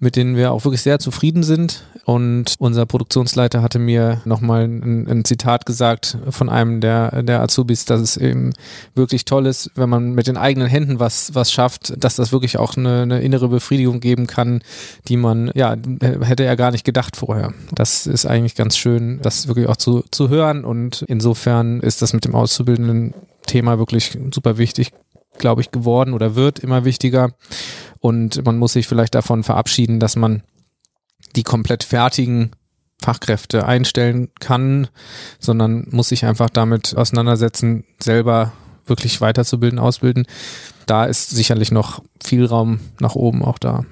[0.00, 1.84] mit denen wir auch wirklich sehr zufrieden sind.
[2.04, 7.84] Und unser Produktionsleiter hatte mir nochmal ein, ein Zitat gesagt von einem der, der Azubis,
[7.84, 8.52] dass es eben
[8.94, 12.58] wirklich toll ist, wenn man mit den eigenen Händen was, was schafft, dass das wirklich
[12.58, 14.62] auch eine, eine innere Befriedigung geben kann,
[15.08, 15.76] die man, ja,
[16.22, 17.52] hätte er gar nicht gedacht vorher.
[17.74, 20.64] Das ist eigentlich ganz schön, das wirklich auch zu, zu hören.
[20.64, 23.14] Und insofern ist das mit dem Auszubildenden
[23.48, 24.92] Thema wirklich super wichtig,
[25.38, 27.30] glaube ich, geworden oder wird immer wichtiger.
[28.00, 30.42] Und man muss sich vielleicht davon verabschieden, dass man
[31.36, 32.52] die komplett fertigen
[33.00, 34.88] Fachkräfte einstellen kann,
[35.38, 38.52] sondern muss sich einfach damit auseinandersetzen, selber
[38.86, 40.26] wirklich weiterzubilden, ausbilden.
[40.86, 43.84] Da ist sicherlich noch viel Raum nach oben auch da.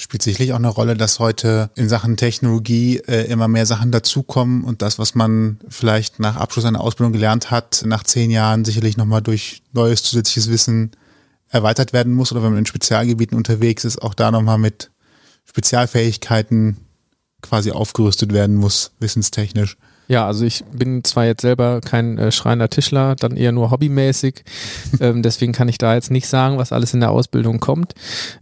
[0.00, 4.64] Spielt sicherlich auch eine Rolle, dass heute in Sachen Technologie äh, immer mehr Sachen dazukommen
[4.64, 8.96] und das, was man vielleicht nach Abschluss einer Ausbildung gelernt hat, nach zehn Jahren sicherlich
[8.96, 10.92] nochmal durch neues zusätzliches Wissen
[11.50, 14.90] erweitert werden muss oder wenn man in Spezialgebieten unterwegs ist, auch da nochmal mit
[15.44, 16.78] Spezialfähigkeiten
[17.42, 19.76] quasi aufgerüstet werden muss, wissenstechnisch.
[20.10, 24.42] Ja, also ich bin zwar jetzt selber kein äh, schreiner Tischler, dann eher nur hobbymäßig.
[25.00, 27.94] ähm, deswegen kann ich da jetzt nicht sagen, was alles in der Ausbildung kommt.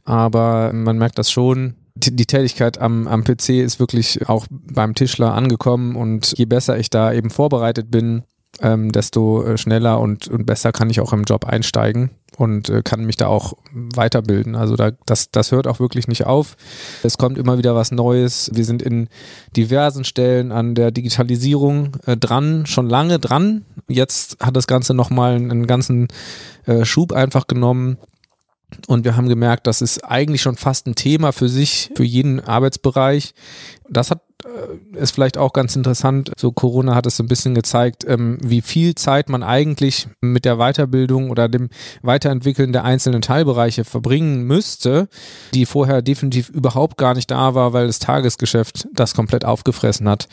[0.06, 1.74] Aber man merkt das schon.
[1.94, 6.88] Die, Tätigkeit am, am PC ist wirklich auch beim Tischler angekommen und je besser ich
[6.88, 8.22] da eben vorbereitet bin,
[8.60, 12.82] ähm, desto äh, schneller und, und besser kann ich auch im Job einsteigen und äh,
[12.82, 14.54] kann mich da auch weiterbilden.
[14.54, 16.56] Also da, das, das hört auch wirklich nicht auf.
[17.02, 18.50] Es kommt immer wieder was Neues.
[18.54, 19.08] Wir sind in
[19.56, 23.64] diversen Stellen an der Digitalisierung äh, dran, schon lange dran.
[23.88, 26.08] Jetzt hat das Ganze nochmal einen ganzen
[26.66, 27.98] äh, Schub einfach genommen.
[28.86, 32.40] Und wir haben gemerkt, das ist eigentlich schon fast ein Thema für sich, für jeden
[32.40, 33.34] Arbeitsbereich.
[33.88, 36.30] Das hat äh, ist vielleicht auch ganz interessant.
[36.36, 40.44] So Corona hat es so ein bisschen gezeigt, ähm, wie viel Zeit man eigentlich mit
[40.44, 41.70] der Weiterbildung oder dem
[42.02, 45.08] Weiterentwickeln der einzelnen Teilbereiche verbringen müsste,
[45.54, 50.28] die vorher definitiv überhaupt gar nicht da war, weil das Tagesgeschäft das komplett aufgefressen hat.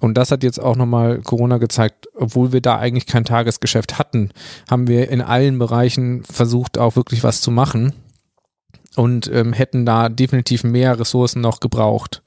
[0.00, 4.30] Und das hat jetzt auch nochmal Corona gezeigt, obwohl wir da eigentlich kein Tagesgeschäft hatten,
[4.68, 7.92] haben wir in allen Bereichen versucht, auch wirklich was zu machen
[8.96, 12.22] und ähm, hätten da definitiv mehr Ressourcen noch gebraucht.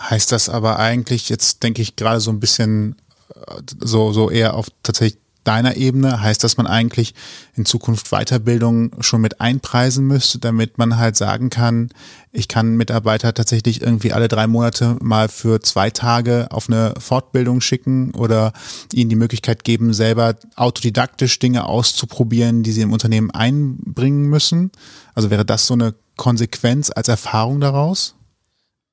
[0.00, 2.96] Heißt das aber eigentlich, jetzt denke ich gerade so ein bisschen
[3.34, 7.14] äh, so, so eher auf tatsächlich deiner Ebene, heißt, dass man eigentlich
[7.56, 11.88] in Zukunft Weiterbildung schon mit einpreisen müsste, damit man halt sagen kann,
[12.32, 17.62] ich kann Mitarbeiter tatsächlich irgendwie alle drei Monate mal für zwei Tage auf eine Fortbildung
[17.62, 18.52] schicken oder
[18.92, 24.70] ihnen die Möglichkeit geben, selber autodidaktisch Dinge auszuprobieren, die sie im Unternehmen einbringen müssen.
[25.14, 28.16] Also wäre das so eine Konsequenz als Erfahrung daraus?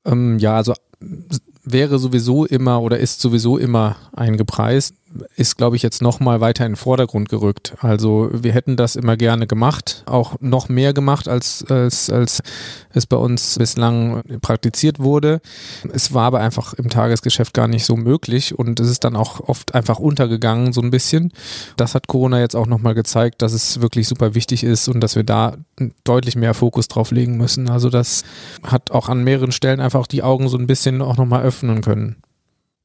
[0.06, 0.74] Ähm, ja, also
[1.66, 4.94] wäre sowieso immer oder ist sowieso immer eingepreist
[5.36, 7.76] ist, glaube ich, jetzt nochmal weiter in den Vordergrund gerückt.
[7.80, 12.42] Also wir hätten das immer gerne gemacht, auch noch mehr gemacht, als, als, als
[12.94, 15.42] es bei uns bislang praktiziert wurde.
[15.94, 19.40] Es war aber einfach im Tagesgeschäft gar nicht so möglich und es ist dann auch
[19.42, 21.32] oft einfach untergegangen, so ein bisschen.
[21.78, 25.16] Das hat Corona jetzt auch nochmal gezeigt, dass es wirklich super wichtig ist und dass
[25.16, 25.58] wir da
[26.04, 27.70] deutlich mehr Fokus drauf legen müssen.
[27.70, 28.24] Also das
[28.64, 32.18] hat auch an mehreren Stellen einfach die Augen so ein bisschen auch nochmal öffnen können.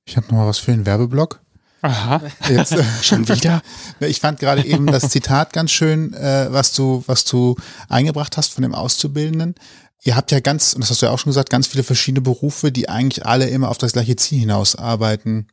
[0.06, 1.40] Ich habe noch mal was für den Werbeblock.
[1.82, 2.20] Aha.
[2.48, 3.62] Jetzt äh, schon wieder.
[4.00, 7.56] Ich fand gerade eben das Zitat ganz schön, äh, was du, was du
[7.88, 9.54] eingebracht hast von dem Auszubildenden.
[10.02, 12.22] Ihr habt ja ganz, und das hast du ja auch schon gesagt, ganz viele verschiedene
[12.22, 15.48] Berufe, die eigentlich alle immer auf das gleiche Ziel hinaus arbeiten.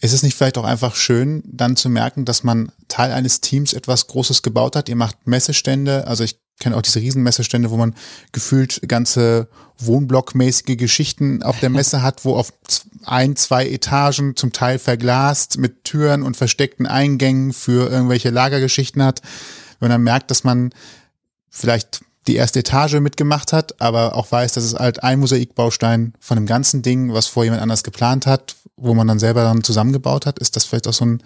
[0.00, 3.72] Ist es nicht vielleicht auch einfach schön, dann zu merken, dass man Teil eines Teams
[3.72, 4.88] etwas Großes gebaut hat?
[4.88, 7.94] Ihr macht Messestände, also ich kenne auch diese Riesenmessestände, wo man
[8.30, 9.48] gefühlt ganze
[9.78, 12.52] Wohnblockmäßige Geschichten auf der Messe hat, wo auf
[13.04, 19.22] ein, zwei Etagen zum Teil verglast mit Türen und versteckten Eingängen für irgendwelche Lagergeschichten hat.
[19.80, 20.70] Wenn man dann merkt, dass man
[21.50, 26.36] vielleicht die erste Etage mitgemacht hat, aber auch weiß, dass es halt ein Mosaikbaustein von
[26.36, 30.26] dem ganzen Ding, was vor jemand anders geplant hat, wo man dann selber dann zusammengebaut
[30.26, 31.22] hat, ist das vielleicht auch so ein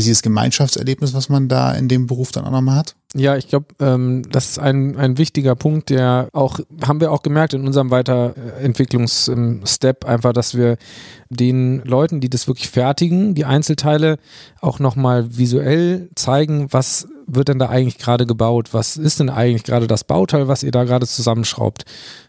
[0.00, 2.94] dieses Gemeinschaftserlebnis, was man da in dem Beruf dann auch nochmal hat?
[3.14, 7.22] Ja, ich glaube, ähm, das ist ein, ein wichtiger Punkt, der auch, haben wir auch
[7.22, 10.78] gemerkt in unserem Weiterentwicklungsstep, einfach, dass wir
[11.28, 14.16] den Leuten, die das wirklich fertigen, die Einzelteile
[14.60, 18.68] auch nochmal visuell zeigen, was wird denn da eigentlich gerade gebaut?
[18.72, 21.84] Was ist denn eigentlich gerade das Bauteil, was ihr da gerade zusammenschraubt?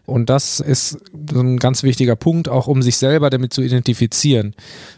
[0.06, 4.54] Und das ist ein ganz wichtiger Punkt, auch um sich selber damit zu identifizieren.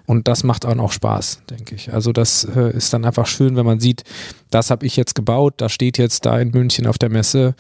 [0.07, 1.93] Und das macht dann auch Spaß, denke ich.
[1.93, 4.05] Also das äh, ist dann einfach schön, wenn man sieht,
[4.51, 7.55] das habe ich jetzt gebaut, das steht jetzt da in München auf der Messe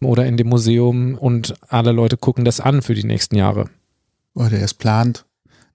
[0.00, 3.66] oder in dem Museum und alle Leute gucken das an für die nächsten Jahre.
[4.34, 5.24] Oder der es plant,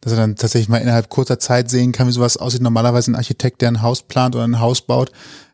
[0.02, 2.62] dass er dann tatsächlich mal innerhalb kurzer Zeit sehen kann, wie sowas aussieht.
[2.62, 5.12] Normalerweise ein Architekt, der ein Haus plant oder ein Haus baut,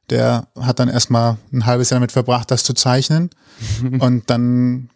[0.10, 3.30] der hat dann erstmal ein halbes Jahr damit verbracht, das zu zeichnen.
[4.00, 4.90] und dann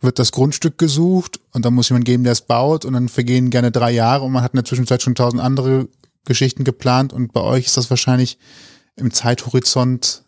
[0.00, 3.50] wird das Grundstück gesucht und dann muss jemand geben, der es baut und dann vergehen
[3.50, 5.88] gerne drei Jahre und man hat in der Zwischenzeit schon tausend andere
[6.24, 8.38] Geschichten geplant und bei euch ist das wahrscheinlich
[8.96, 10.24] im Zeithorizont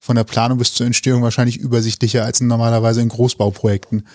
[0.00, 4.06] von der Planung bis zur Entstehung wahrscheinlich übersichtlicher als normalerweise in Großbauprojekten.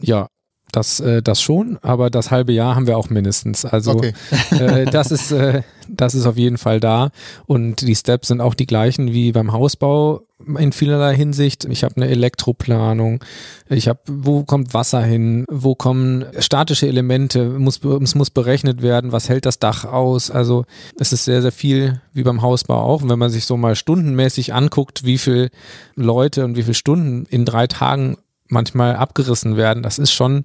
[0.00, 0.28] Ja,
[0.72, 3.64] das, äh, das schon, aber das halbe Jahr haben wir auch mindestens.
[3.64, 4.12] Also okay.
[4.50, 7.10] äh, das ist äh, das ist auf jeden Fall da
[7.46, 10.22] und die Steps sind auch die gleichen wie beim Hausbau
[10.58, 11.64] in vielerlei Hinsicht.
[11.64, 13.24] Ich habe eine Elektroplanung,
[13.68, 19.12] ich habe, wo kommt Wasser hin, wo kommen statische Elemente, muss, es muss berechnet werden,
[19.12, 20.30] was hält das Dach aus.
[20.30, 20.64] Also
[20.98, 23.02] es ist sehr, sehr viel wie beim Hausbau auch.
[23.02, 25.50] Und wenn man sich so mal stundenmäßig anguckt, wie viele
[25.96, 28.16] Leute und wie viele Stunden in drei Tagen
[28.48, 29.82] manchmal abgerissen werden.
[29.82, 30.44] Das ist schon,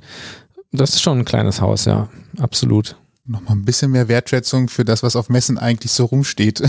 [0.72, 2.96] das ist schon ein kleines Haus, ja, absolut.
[3.26, 6.62] Nochmal ein bisschen mehr Wertschätzung für das, was auf Messen eigentlich so rumsteht.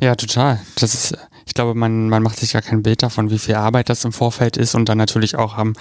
[0.00, 0.60] ja, total.
[0.76, 3.88] Das ist, ich glaube, man, man macht sich gar kein Bild davon, wie viel Arbeit
[3.88, 5.72] das im Vorfeld ist und dann natürlich auch am,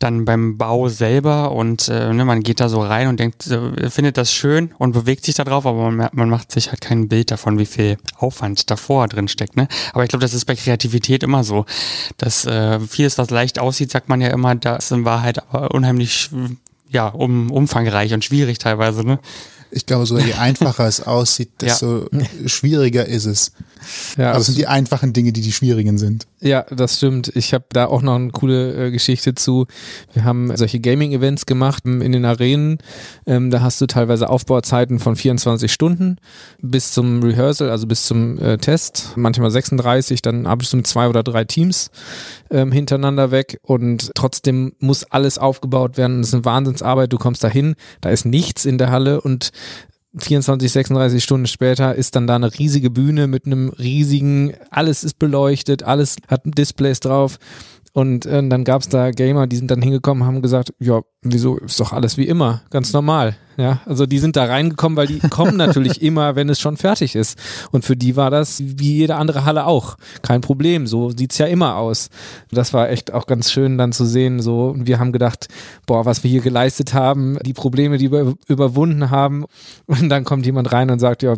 [0.00, 3.88] dann beim Bau selber und äh, ne, man geht da so rein und denkt, äh,
[3.88, 7.06] findet das schön und bewegt sich da drauf, aber man, man macht sich halt kein
[7.06, 9.56] Bild davon, wie viel Aufwand davor drin steckt.
[9.56, 9.68] Ne?
[9.92, 11.66] Aber ich glaube, das ist bei Kreativität immer so,
[12.16, 16.30] dass äh, vieles, was leicht aussieht, sagt man ja immer, das in Wahrheit aber unheimlich
[16.96, 19.06] ja, um, umfangreich und schwierig teilweise.
[19.06, 19.18] Ne?
[19.70, 22.48] Ich glaube, so je einfacher es aussieht, desto ja.
[22.48, 23.52] schwieriger ist es.
[24.16, 26.26] Ja, also es sind die einfachen Dinge, die die schwierigen sind.
[26.40, 27.32] Ja, das stimmt.
[27.34, 29.66] Ich habe da auch noch eine coole äh, Geschichte zu.
[30.12, 32.78] Wir haben solche Gaming-Events gemacht in den Arenen.
[33.26, 36.18] Ähm, da hast du teilweise Aufbauzeiten von 24 Stunden
[36.60, 39.12] bis zum Rehearsal, also bis zum äh, Test.
[39.16, 41.90] Manchmal 36, dann arbeitest du mit zwei oder drei Teams
[42.50, 46.20] ähm, hintereinander weg und trotzdem muss alles aufgebaut werden.
[46.20, 47.12] Das ist eine Wahnsinnsarbeit.
[47.12, 49.50] Du kommst dahin, da ist nichts in der Halle und
[50.18, 55.18] 24, 36 Stunden später ist dann da eine riesige Bühne mit einem riesigen, alles ist
[55.18, 57.38] beleuchtet, alles hat Displays drauf.
[57.96, 61.56] Und äh, dann gab es da Gamer, die sind dann hingekommen, haben gesagt, ja, wieso
[61.56, 63.38] ist doch alles wie immer, ganz normal.
[63.56, 67.16] Ja, also die sind da reingekommen, weil die kommen natürlich immer, wenn es schon fertig
[67.16, 67.38] ist.
[67.70, 70.86] Und für die war das wie jede andere Halle auch kein Problem.
[70.86, 72.10] So sieht's ja immer aus.
[72.50, 74.42] Das war echt auch ganz schön dann zu sehen.
[74.42, 75.48] So, wir haben gedacht,
[75.86, 79.46] boah, was wir hier geleistet haben, die Probleme, die wir überwunden haben.
[79.86, 81.34] Und dann kommt jemand rein und sagt, ja,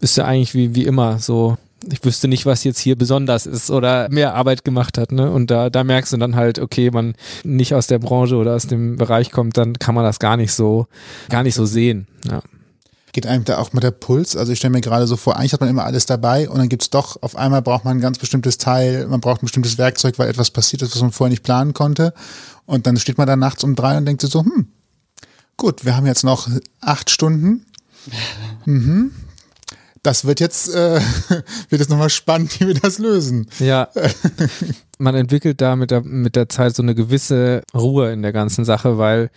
[0.00, 1.58] ist ja eigentlich wie, wie immer so
[1.90, 5.12] ich wüsste nicht, was jetzt hier besonders ist oder mehr Arbeit gemacht hat.
[5.12, 5.30] Ne?
[5.30, 8.66] Und da, da merkst du dann halt, okay, man nicht aus der Branche oder aus
[8.66, 10.86] dem Bereich kommt, dann kann man das gar nicht so,
[11.28, 12.06] gar nicht so sehen.
[12.24, 12.42] Ja.
[13.12, 14.36] Geht einem da auch mal der Puls?
[14.36, 16.68] Also ich stelle mir gerade so vor, eigentlich hat man immer alles dabei und dann
[16.68, 20.18] gibt's doch, auf einmal braucht man ein ganz bestimmtes Teil, man braucht ein bestimmtes Werkzeug,
[20.18, 22.14] weil etwas passiert ist, was man vorher nicht planen konnte.
[22.66, 24.68] Und dann steht man da nachts um drei und denkt sich so, hm,
[25.56, 26.48] gut, wir haben jetzt noch
[26.80, 27.66] acht Stunden.
[28.66, 29.12] Mhm,
[30.02, 31.00] das wird jetzt, äh,
[31.68, 33.48] wird jetzt nochmal spannend, wie wir das lösen.
[33.58, 33.88] Ja.
[34.98, 38.64] Man entwickelt da mit der, mit der Zeit so eine gewisse Ruhe in der ganzen
[38.64, 39.30] Sache, weil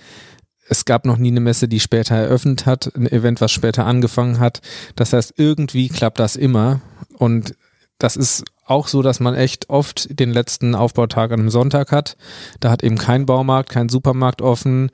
[0.68, 4.40] es gab noch nie eine Messe, die später eröffnet hat, ein Event, was später angefangen
[4.40, 4.62] hat.
[4.96, 6.82] Das heißt, irgendwie klappt das immer.
[7.18, 7.56] Und
[7.98, 12.18] das ist auch so, dass man echt oft den letzten Aufbautag an einem Sonntag hat.
[12.60, 14.90] Da hat eben kein Baumarkt, kein Supermarkt offen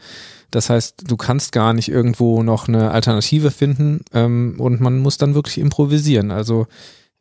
[0.51, 5.17] das heißt, du kannst gar nicht irgendwo noch eine Alternative finden ähm, und man muss
[5.17, 6.31] dann wirklich improvisieren.
[6.31, 6.67] Also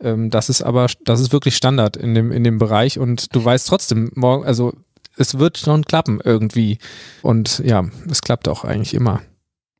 [0.00, 3.44] ähm, das ist aber, das ist wirklich Standard in dem, in dem Bereich und du
[3.44, 4.72] weißt trotzdem, morgen, also
[5.16, 6.78] es wird schon klappen irgendwie.
[7.22, 9.20] Und ja, es klappt auch eigentlich immer.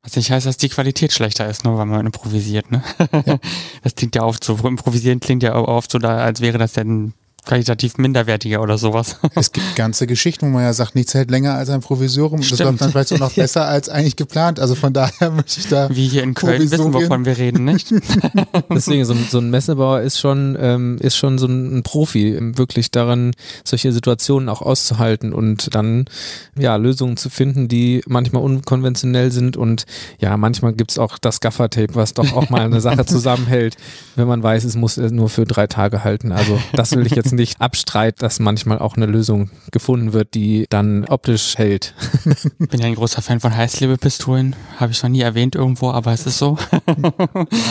[0.09, 2.81] Was nicht heißt, dass die Qualität schlechter ist, nur weil man improvisiert, ne?
[3.27, 3.37] Ja.
[3.83, 7.13] Das klingt ja oft so, improvisieren klingt ja oft so, als wäre das denn
[7.45, 9.17] qualitativ minderwertiger oder sowas.
[9.35, 12.41] Es gibt ganze Geschichten, wo man ja sagt, nichts hält länger als ein Provisorium.
[12.41, 12.59] Stimmt.
[12.59, 14.59] Das läuft dann vielleicht auch noch besser als eigentlich geplant.
[14.59, 15.89] Also von daher möchte ich da.
[15.89, 17.93] Wie hier in Köln wissen, wovon wir reden, nicht?
[18.69, 23.31] Deswegen, so, so, ein Messebauer ist schon, ähm, ist schon so ein Profi, wirklich daran,
[23.63, 26.05] solche Situationen auch auszuhalten und dann
[26.57, 29.85] ja Lösungen zu finden, die manchmal unkonventionell sind und
[30.19, 33.77] ja, manchmal gibt es auch das Gaffertape, was doch auch mal eine Sache zusammenhält,
[34.15, 36.31] wenn man weiß, es muss nur für drei Tage halten.
[36.31, 40.33] Also das will ich jetzt jetzt nicht abstreite, dass manchmal auch eine Lösung gefunden wird,
[40.33, 41.93] die dann optisch hält.
[42.57, 44.55] Bin ja ein großer Fan von Heißlebepistolen.
[44.77, 46.57] Habe ich noch nie erwähnt irgendwo, aber es ist so.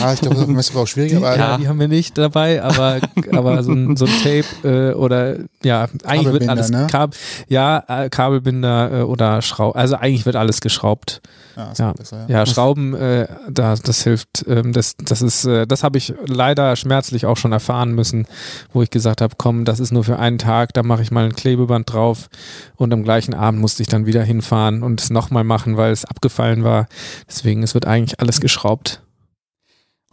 [0.01, 2.61] Ja, ich glaube, das ist dem Messebau schwierig, aber ja, die haben wir nicht dabei,
[2.61, 2.99] aber,
[3.31, 6.87] aber so, ein, so ein Tape äh, oder ja, eigentlich wird alles ne?
[6.89, 7.15] Kab
[7.47, 11.21] ja, äh, Kabelbinder äh, oder Schrauben, also eigentlich wird alles geschraubt.
[11.55, 14.45] ja, Ja, besser, ja Schrauben, äh, da, das hilft.
[14.47, 18.27] Ähm, das, das ist, äh, das habe ich leider schmerzlich auch schon erfahren müssen,
[18.73, 21.25] wo ich gesagt habe, komm, das ist nur für einen Tag, da mache ich mal
[21.25, 22.29] ein Klebeband drauf
[22.75, 26.05] und am gleichen Abend musste ich dann wieder hinfahren und es nochmal machen, weil es
[26.05, 26.87] abgefallen war.
[27.27, 29.01] Deswegen, es wird eigentlich alles geschraubt.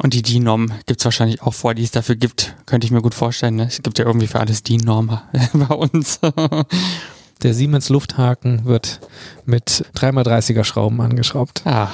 [0.03, 2.55] Und die DIN-Norm gibt es wahrscheinlich auch vor, die es dafür gibt.
[2.66, 3.57] Könnte ich mir gut vorstellen.
[3.57, 3.66] Ne?
[3.66, 5.18] Es gibt ja irgendwie für alles DIN-Norm
[5.55, 6.20] bei uns.
[7.42, 9.01] Der Siemens Lufthaken wird
[9.44, 11.62] mit 3x30er Schrauben angeschraubt.
[11.64, 11.90] Ah.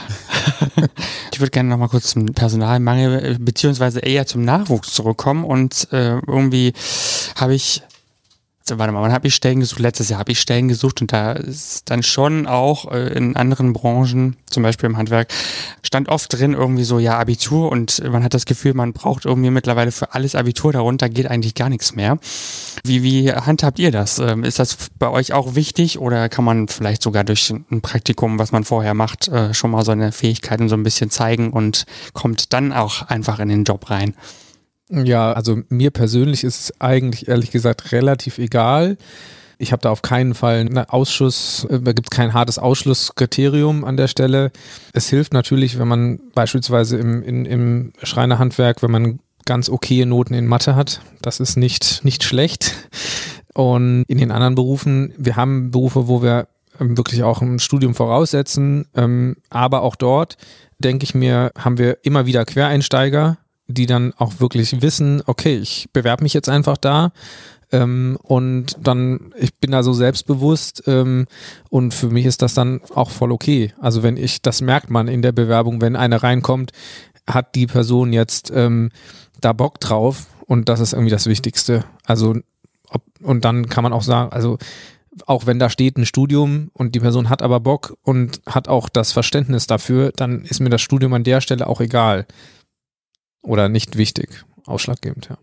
[1.33, 6.19] Ich würde gerne nochmal kurz zum Personalmangel äh, beziehungsweise eher zum Nachwuchs zurückkommen und äh,
[6.27, 6.75] irgendwie
[7.37, 7.83] habe ich
[8.65, 9.81] also, warte mal, wann habe ich Stellen gesucht?
[9.81, 13.73] Letztes Jahr habe ich Stellen gesucht und da ist dann schon auch äh, in anderen
[13.73, 15.33] Branchen, zum Beispiel im Handwerk,
[15.83, 19.51] stand oft drin irgendwie so, ja, Abitur und man hat das Gefühl, man braucht irgendwie
[19.51, 22.19] mittlerweile für alles Abitur, darunter geht eigentlich gar nichts mehr.
[22.85, 24.21] Wie, wie handhabt ihr das?
[24.21, 28.39] Ähm, ist das bei euch auch wichtig oder kann man vielleicht sogar durch ein Praktikum,
[28.39, 32.53] was man vorher macht, äh, schon mal seine Fähigkeiten so ein bisschen zeigen und kommt
[32.53, 34.15] dann auch einfach in den Job rein?
[34.93, 38.99] Ja, also mir persönlich ist es eigentlich ehrlich gesagt relativ egal.
[39.59, 43.97] Ich habe da auf keinen Fall einen Ausschuss, äh, da gibt kein hartes Ausschlusskriterium an
[43.97, 44.51] der Stelle.
[44.93, 50.35] Es hilft natürlich, wenn man beispielsweise im, in, im Schreinerhandwerk, wenn man ganz okaye Noten
[50.35, 51.01] in Mathe hat.
[51.23, 52.75] Das ist nicht, nicht schlecht.
[53.55, 56.49] Und in den anderen Berufen, wir haben Berufe, wo wir
[56.81, 60.37] ähm, wirklich auch ein Studium voraussetzen, ähm, aber auch dort,
[60.79, 63.39] denke ich mir, haben wir immer wieder Quereinsteiger,
[63.73, 67.13] die dann auch wirklich wissen, okay, ich bewerbe mich jetzt einfach da
[67.73, 71.27] ähm, und dann, ich bin da so selbstbewusst ähm,
[71.71, 73.73] und für mich ist das dann auch voll okay.
[73.81, 76.73] Also wenn ich, das merkt man in der Bewerbung, wenn einer reinkommt,
[77.27, 78.91] hat die Person jetzt ähm,
[79.41, 81.85] da Bock drauf und das ist irgendwie das Wichtigste.
[82.05, 82.37] Also
[82.91, 84.59] ob, und dann kann man auch sagen, also
[85.27, 88.89] auch wenn da steht ein Studium und die Person hat aber Bock und hat auch
[88.89, 92.27] das Verständnis dafür, dann ist mir das Studium an der Stelle auch egal.
[93.43, 94.45] Oder nicht wichtig.
[94.67, 95.39] Ausschlaggebend, ja.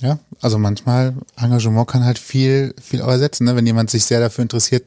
[0.00, 3.44] Ja, also manchmal Engagement kann halt viel, viel ersetzen.
[3.46, 3.56] Ne?
[3.56, 4.86] Wenn jemand sich sehr dafür interessiert,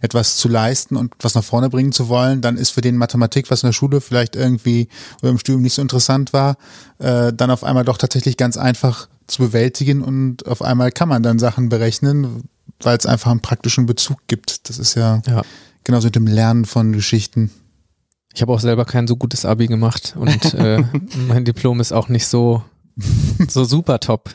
[0.00, 3.50] etwas zu leisten und was nach vorne bringen zu wollen, dann ist für den Mathematik,
[3.50, 4.88] was in der Schule vielleicht irgendwie
[5.20, 6.56] oder im Studium nicht so interessant war,
[6.98, 11.22] äh, dann auf einmal doch tatsächlich ganz einfach zu bewältigen und auf einmal kann man
[11.22, 12.44] dann Sachen berechnen,
[12.82, 14.70] weil es einfach einen praktischen Bezug gibt.
[14.70, 15.42] Das ist ja, Ja.
[15.84, 17.50] genauso mit dem Lernen von Geschichten.
[18.34, 20.82] Ich habe auch selber kein so gutes Abi gemacht und äh,
[21.28, 22.62] mein Diplom ist auch nicht so,
[23.48, 24.30] so super top.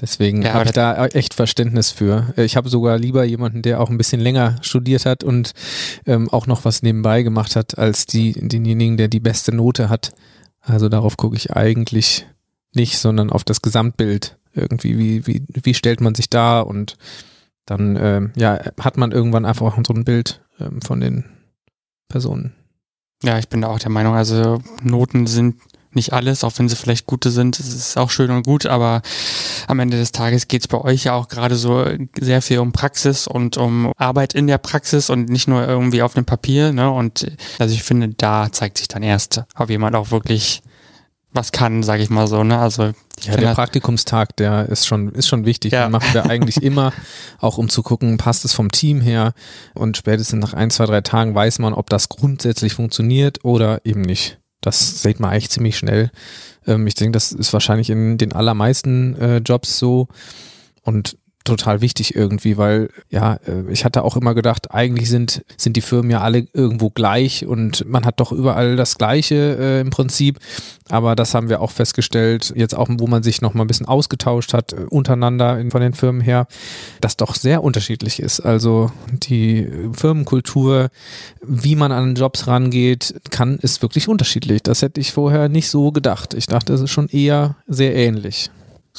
[0.00, 2.32] Deswegen Ja, habe ich da echt Verständnis für.
[2.36, 5.52] Äh, Ich habe sogar lieber jemanden, der auch ein bisschen länger studiert hat und
[6.06, 10.12] ähm, auch noch was nebenbei gemacht hat, als die, denjenigen, der die beste Note hat.
[10.60, 12.26] Also darauf gucke ich eigentlich
[12.74, 14.38] nicht, sondern auf das Gesamtbild.
[14.52, 16.96] Irgendwie, wie, wie, wie stellt man sich da und
[17.66, 21.24] dann ähm, ja, hat man irgendwann einfach auch so ein Bild ähm, von den
[22.08, 22.54] Personen.
[23.22, 25.56] Ja, ich bin da auch der Meinung, also Noten sind
[25.92, 27.58] nicht alles, auch wenn sie vielleicht gute sind.
[27.58, 29.02] Es ist auch schön und gut, aber
[29.66, 31.84] am Ende des Tages geht es bei euch ja auch gerade so
[32.18, 36.14] sehr viel um Praxis und um Arbeit in der Praxis und nicht nur irgendwie auf
[36.14, 36.72] dem Papier.
[36.72, 36.90] Ne?
[36.90, 40.62] Und also ich finde, da zeigt sich dann erst, ob jemand auch wirklich
[41.32, 42.42] was kann, sage ich mal so.
[42.42, 42.58] Ne?
[42.58, 42.84] Also
[43.22, 45.72] Ja, der das- Praktikumstag, der ist schon, ist schon wichtig.
[45.72, 45.86] Ja.
[45.86, 46.92] Den machen wir eigentlich immer,
[47.38, 49.32] auch um zu gucken, passt es vom Team her.
[49.74, 54.00] Und spätestens nach ein, zwei, drei Tagen weiß man, ob das grundsätzlich funktioniert oder eben
[54.02, 54.38] nicht.
[54.60, 56.10] Das sieht man eigentlich ziemlich schnell.
[56.66, 60.08] Ähm, ich denke, das ist wahrscheinlich in den allermeisten äh, Jobs so.
[60.82, 65.76] Und total wichtig irgendwie, weil ja, äh, ich hatte auch immer gedacht, eigentlich sind, sind
[65.76, 69.90] die Firmen ja alle irgendwo gleich und man hat doch überall das Gleiche äh, im
[69.90, 70.38] Prinzip.
[70.88, 73.86] Aber das haben wir auch festgestellt, jetzt auch, wo man sich noch mal ein bisschen
[73.86, 76.46] ausgetauscht hat äh, untereinander in, von den Firmen her,
[77.00, 78.40] dass doch sehr unterschiedlich ist.
[78.40, 80.90] Also die Firmenkultur,
[81.42, 84.62] wie man an Jobs rangeht, kann, ist wirklich unterschiedlich.
[84.62, 86.34] Das hätte ich vorher nicht so gedacht.
[86.34, 88.50] Ich dachte, es ist schon eher sehr ähnlich.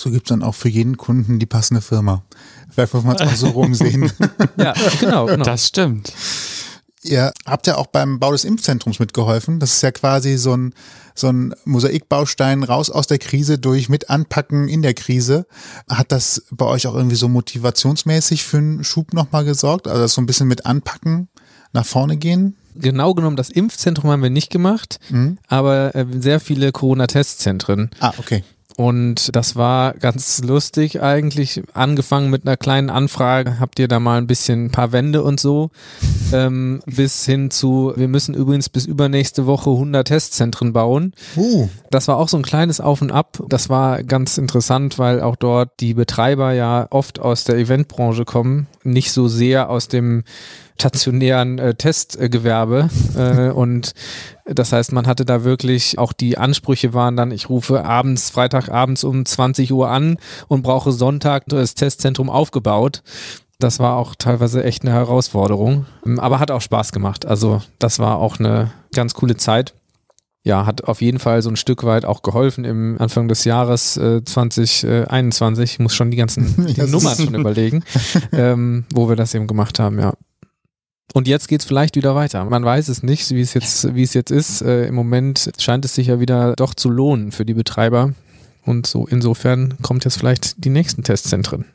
[0.01, 2.23] So gibt's dann auch für jeden Kunden die passende Firma.
[2.71, 4.11] Vielleicht muss man es auch so rumsehen.
[4.57, 5.43] Ja, genau, genau.
[5.45, 6.11] Das stimmt.
[7.03, 9.59] Ihr habt ja auch beim Bau des Impfzentrums mitgeholfen.
[9.59, 10.73] Das ist ja quasi so ein,
[11.15, 15.45] so ein Mosaikbaustein raus aus der Krise durch mit Anpacken in der Krise.
[15.89, 19.87] Hat das bei euch auch irgendwie so motivationsmäßig für einen Schub nochmal gesorgt?
[19.87, 21.27] Also so ein bisschen mit Anpacken
[21.73, 22.55] nach vorne gehen?
[22.73, 25.37] genau genommen, das Impfzentrum haben wir nicht gemacht, Mhm.
[25.49, 27.91] aber äh, sehr viele Corona-Testzentren.
[27.99, 28.45] Ah, okay.
[28.81, 31.61] Und das war ganz lustig eigentlich.
[31.73, 35.39] Angefangen mit einer kleinen Anfrage, habt ihr da mal ein bisschen ein paar Wände und
[35.39, 35.69] so,
[36.33, 41.13] ähm, bis hin zu, wir müssen übrigens bis übernächste Woche 100 Testzentren bauen.
[41.35, 41.69] Uh.
[41.91, 43.43] Das war auch so ein kleines Auf und Ab.
[43.49, 48.65] Das war ganz interessant, weil auch dort die Betreiber ja oft aus der Eventbranche kommen,
[48.83, 50.23] nicht so sehr aus dem
[50.81, 53.93] stationären äh, Testgewerbe äh, und
[54.45, 59.03] das heißt, man hatte da wirklich auch die Ansprüche waren dann, ich rufe abends, Freitagabends
[59.03, 60.17] um 20 Uhr an
[60.47, 63.03] und brauche Sonntag das Testzentrum aufgebaut.
[63.59, 65.85] Das war auch teilweise echt eine Herausforderung,
[66.17, 67.27] aber hat auch Spaß gemacht.
[67.27, 69.75] Also das war auch eine ganz coole Zeit.
[70.43, 73.97] Ja, hat auf jeden Fall so ein Stück weit auch geholfen im Anfang des Jahres
[73.97, 75.73] äh, 2021.
[75.73, 77.83] Ich muss schon die ganzen die Nummern schon überlegen,
[78.31, 80.13] ähm, wo wir das eben gemacht haben, ja.
[81.13, 82.45] Und jetzt geht's vielleicht wieder weiter.
[82.45, 84.61] Man weiß es nicht, wie es jetzt, wie es jetzt ist.
[84.61, 88.13] Äh, Im Moment scheint es sich ja wieder doch zu lohnen für die Betreiber.
[88.65, 91.65] Und so insofern kommt jetzt vielleicht die nächsten Testzentren.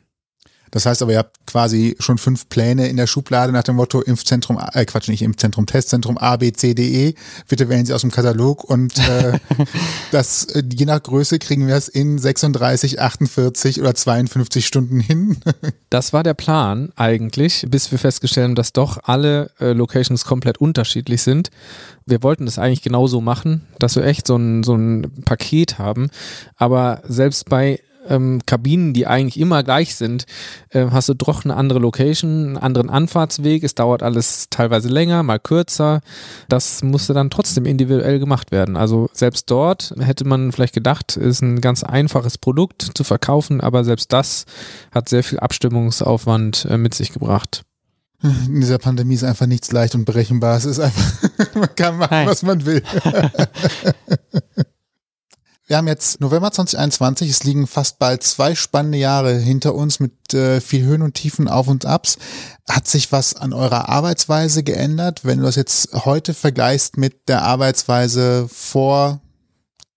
[0.71, 4.01] Das heißt aber, ihr habt quasi schon fünf Pläne in der Schublade nach dem Motto
[4.01, 7.13] Impfzentrum, äh Quatsch, nicht Impfzentrum, Testzentrum A, B, C, D, E.
[7.47, 9.39] Bitte wählen Sie aus dem Katalog und äh,
[10.11, 15.37] das, äh, je nach Größe kriegen wir es in 36, 48 oder 52 Stunden hin.
[15.89, 20.57] das war der Plan eigentlich, bis wir festgestellt haben, dass doch alle äh, Locations komplett
[20.57, 21.49] unterschiedlich sind.
[22.05, 26.09] Wir wollten das eigentlich genauso machen, dass wir echt so ein, so ein Paket haben.
[26.55, 30.25] Aber selbst bei ähm, Kabinen, die eigentlich immer gleich sind,
[30.69, 33.63] äh, hast du doch eine andere Location, einen anderen Anfahrtsweg.
[33.63, 36.01] Es dauert alles teilweise länger, mal kürzer.
[36.49, 38.77] Das musste dann trotzdem individuell gemacht werden.
[38.77, 43.83] Also selbst dort hätte man vielleicht gedacht, ist ein ganz einfaches Produkt zu verkaufen, aber
[43.83, 44.45] selbst das
[44.91, 47.63] hat sehr viel Abstimmungsaufwand äh, mit sich gebracht.
[48.23, 50.57] In dieser Pandemie ist einfach nichts leicht und berechenbar.
[50.57, 52.25] Es ist einfach, man kann machen, Hi.
[52.25, 52.81] was man will.
[55.67, 60.33] Wir haben jetzt November 2021, es liegen fast bald zwei spannende Jahre hinter uns mit
[60.33, 62.17] äh, viel Höhen und Tiefen, Auf und Abs.
[62.69, 67.41] Hat sich was an eurer Arbeitsweise geändert, wenn du das jetzt heute vergleichst mit der
[67.41, 69.19] Arbeitsweise vor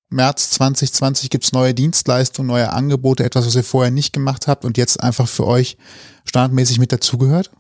[0.09, 1.31] März 2020?
[1.31, 5.01] Gibt es neue Dienstleistungen, neue Angebote, etwas, was ihr vorher nicht gemacht habt und jetzt
[5.01, 5.77] einfach für euch
[6.25, 7.53] standardmäßig mit dazugehört?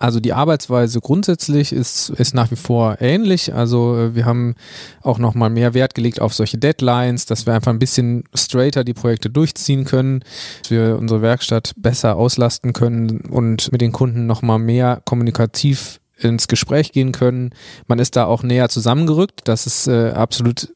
[0.00, 3.52] Also die Arbeitsweise grundsätzlich ist, ist nach wie vor ähnlich.
[3.52, 4.54] Also äh, wir haben
[5.02, 8.94] auch nochmal mehr Wert gelegt auf solche Deadlines, dass wir einfach ein bisschen straighter die
[8.94, 10.24] Projekte durchziehen können,
[10.62, 16.48] dass wir unsere Werkstatt besser auslasten können und mit den Kunden nochmal mehr kommunikativ ins
[16.48, 17.50] Gespräch gehen können.
[17.86, 19.42] Man ist da auch näher zusammengerückt.
[19.44, 20.72] Das ist äh, absolut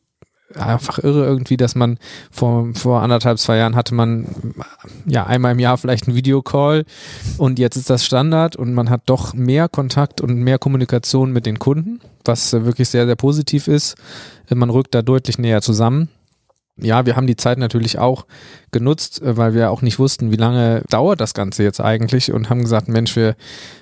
[0.56, 1.98] einfach irre irgendwie, dass man
[2.30, 4.26] vor, vor anderthalb, zwei Jahren hatte man
[5.06, 6.84] ja einmal im Jahr vielleicht einen Videocall
[7.38, 11.46] und jetzt ist das Standard und man hat doch mehr Kontakt und mehr Kommunikation mit
[11.46, 13.96] den Kunden, was wirklich sehr, sehr positiv ist.
[14.48, 16.08] Man rückt da deutlich näher zusammen
[16.76, 18.26] ja, wir haben die Zeit natürlich auch
[18.72, 22.50] genutzt, äh, weil wir auch nicht wussten, wie lange dauert das Ganze jetzt eigentlich und
[22.50, 23.36] haben gesagt, Mensch, wir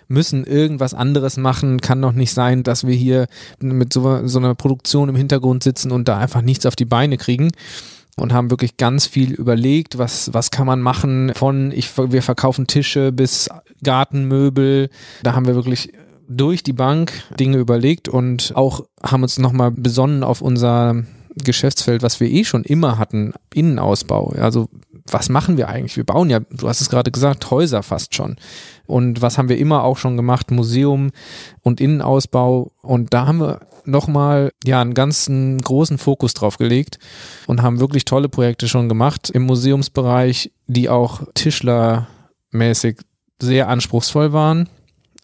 [0.08, 1.80] müssen irgendwas anderes machen.
[1.80, 3.26] Kann doch nicht sein, dass wir hier
[3.60, 7.16] mit so, so einer Produktion im Hintergrund sitzen und da einfach nichts auf die Beine
[7.16, 7.50] kriegen
[8.16, 12.66] und haben wirklich ganz viel überlegt, was, was kann man machen von ich, wir verkaufen
[12.66, 13.48] Tische bis
[13.82, 14.90] Gartenmöbel.
[15.22, 15.92] Da haben wir wirklich
[16.28, 21.04] durch die Bank Dinge überlegt und auch haben uns nochmal besonnen auf unser
[21.36, 24.34] Geschäftsfeld, was wir eh schon immer hatten, Innenausbau.
[24.38, 24.68] Also
[25.10, 25.96] was machen wir eigentlich?
[25.96, 28.36] Wir bauen ja, du hast es gerade gesagt, Häuser fast schon.
[28.86, 30.50] Und was haben wir immer auch schon gemacht?
[30.50, 31.10] Museum
[31.62, 32.72] und Innenausbau.
[32.82, 36.98] Und da haben wir nochmal ja einen ganzen großen Fokus drauf gelegt
[37.46, 42.98] und haben wirklich tolle Projekte schon gemacht im Museumsbereich, die auch Tischlermäßig
[43.40, 44.68] sehr anspruchsvoll waren.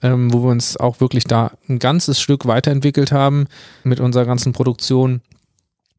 [0.00, 3.48] Ähm, wo wir uns auch wirklich da ein ganzes Stück weiterentwickelt haben
[3.82, 5.22] mit unserer ganzen Produktion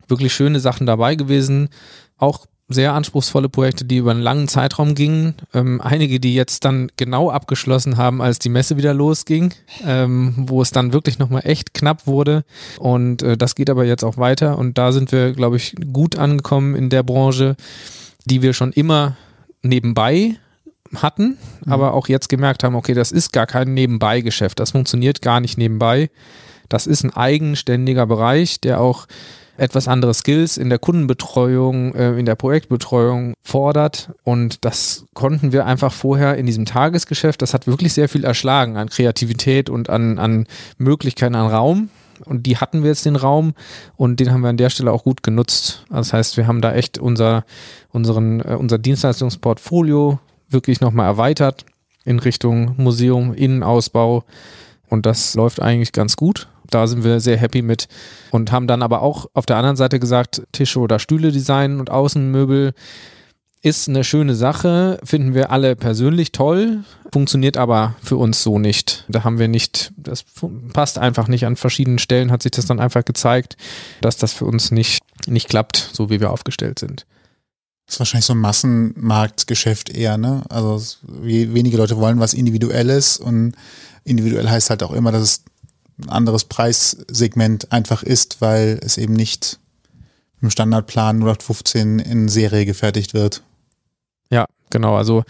[0.10, 1.70] wirklich schöne Sachen dabei gewesen.
[2.18, 5.34] Auch sehr anspruchsvolle Projekte, die über einen langen Zeitraum gingen.
[5.56, 9.54] Ähm, einige, die jetzt dann genau abgeschlossen haben, als die Messe wieder losging,
[9.86, 12.44] ähm, wo es dann wirklich nochmal echt knapp wurde.
[12.78, 14.60] Und äh, das geht aber jetzt auch weiter.
[14.60, 17.56] Und da sind wir, glaube ich, gut angekommen in der Branche,
[18.26, 19.18] die wir schon immer
[19.64, 20.38] nebenbei
[20.96, 21.72] hatten, mhm.
[21.72, 24.60] aber auch jetzt gemerkt haben, okay, das ist gar kein Nebenbei-Geschäft.
[24.60, 26.10] Das funktioniert gar nicht nebenbei.
[26.68, 29.08] Das ist ein eigenständiger Bereich, der auch
[29.60, 34.12] etwas andere Skills in der Kundenbetreuung, äh, in der Projektbetreuung fordert.
[34.24, 38.78] Und das konnten wir einfach vorher in diesem Tagesgeschäft, das hat wirklich sehr viel erschlagen
[38.78, 40.48] an Kreativität und an, an
[40.78, 41.90] Möglichkeiten, an Raum.
[42.26, 43.54] Und die hatten wir jetzt den Raum
[43.96, 45.86] und den haben wir an der Stelle auch gut genutzt.
[45.90, 47.46] Das heißt, wir haben da echt unser,
[47.92, 51.66] unseren, äh, unser Dienstleistungsportfolio wirklich nochmal erweitert
[52.04, 54.24] in Richtung Museum, Innenausbau.
[54.90, 57.88] Und das läuft eigentlich ganz gut Da sind wir sehr happy mit
[58.32, 61.90] und haben dann aber auch auf der anderen Seite gesagt, Tische oder Stühle designen und
[61.90, 62.74] Außenmöbel
[63.62, 69.06] ist eine schöne Sache, finden wir alle persönlich toll, funktioniert aber für uns so nicht.
[69.10, 70.24] Da haben wir nicht, das
[70.72, 71.46] passt einfach nicht.
[71.46, 73.58] An verschiedenen Stellen hat sich das dann einfach gezeigt,
[74.02, 77.06] dass das für uns nicht, nicht klappt, so wie wir aufgestellt sind.
[77.86, 80.44] Das ist wahrscheinlich so ein Massenmarktgeschäft eher, ne?
[80.50, 83.56] Also wenige Leute wollen was Individuelles und
[84.04, 85.44] individuell heißt halt auch immer, dass es
[86.00, 89.60] ein anderes Preissegment einfach ist, weil es eben nicht
[90.42, 93.44] im Standardplan 0815 in Serie gefertigt wird.
[94.32, 94.96] Ja, genau.
[94.96, 95.24] Also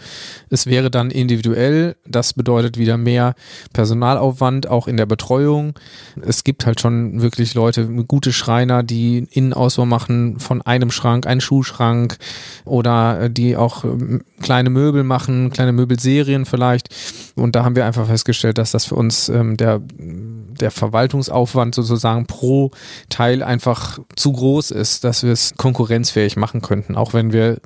[0.50, 1.96] es wäre dann individuell.
[2.06, 3.34] Das bedeutet wieder mehr
[3.72, 5.72] Personalaufwand, auch in der Betreuung.
[6.20, 11.40] Es gibt halt schon wirklich Leute, gute Schreiner, die Innenausbau machen von einem Schrank, einen
[11.40, 12.18] Schuhschrank
[12.66, 16.94] oder äh, die auch ähm, kleine Möbel machen, kleine Möbelserien vielleicht.
[17.36, 22.26] Und da haben wir einfach festgestellt, dass das für uns ähm, der, der Verwaltungsaufwand sozusagen
[22.26, 22.70] pro
[23.08, 27.60] Teil einfach zu groß ist, dass wir es konkurrenzfähig machen könnten, auch wenn wir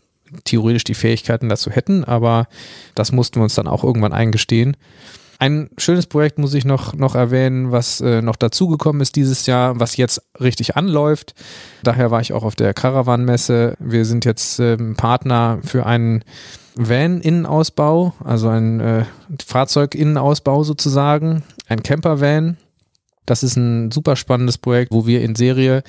[0.45, 2.49] theoretisch die Fähigkeiten dazu hätten, aber
[2.95, 4.77] das mussten wir uns dann auch irgendwann eingestehen.
[5.39, 9.79] Ein schönes Projekt muss ich noch, noch erwähnen, was äh, noch dazugekommen ist dieses Jahr,
[9.81, 11.35] was jetzt richtig anläuft.
[11.83, 13.75] Daher war ich auch auf der Caravan-Messe.
[13.79, 16.25] Wir sind jetzt äh, Partner für einen
[16.77, 19.05] Van-Innenausbau, also ein äh,
[19.45, 22.57] Fahrzeug-Innenausbau sozusagen, ein Camper-Van.
[23.27, 25.83] Das ist ein super spannendes Projekt, wo wir in Serie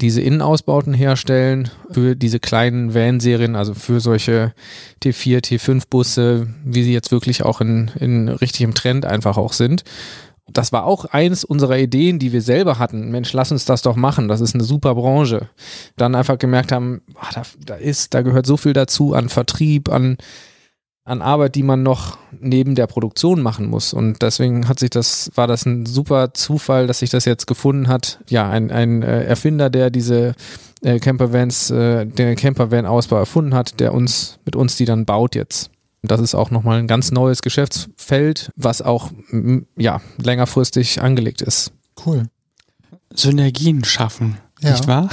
[0.00, 4.54] diese Innenausbauten herstellen für diese kleinen Van-Serien, also für solche
[5.02, 9.84] T4, T5-Busse, wie sie jetzt wirklich auch in, in richtigem Trend einfach auch sind.
[10.52, 13.10] Das war auch eins unserer Ideen, die wir selber hatten.
[13.10, 14.26] Mensch, lass uns das doch machen.
[14.26, 15.48] Das ist eine super Branche.
[15.96, 19.90] Dann einfach gemerkt haben, ach, da, da ist, da gehört so viel dazu an Vertrieb,
[19.90, 20.16] an
[21.10, 23.92] an Arbeit, die man noch neben der Produktion machen muss.
[23.92, 27.88] Und deswegen hat sich das, war das ein super Zufall, dass sich das jetzt gefunden
[27.88, 28.20] hat.
[28.28, 30.34] Ja, ein, ein äh, Erfinder, der diese
[30.82, 35.70] äh, Campervans, äh, den Campervan-Ausbau erfunden hat, der uns, mit uns die dann baut jetzt.
[36.02, 39.10] Das ist auch nochmal ein ganz neues Geschäftsfeld, was auch
[39.76, 41.72] ja, längerfristig angelegt ist.
[42.06, 42.24] Cool.
[43.14, 44.38] Synergien schaffen.
[44.62, 44.72] Ja.
[44.72, 45.08] Nicht wahr?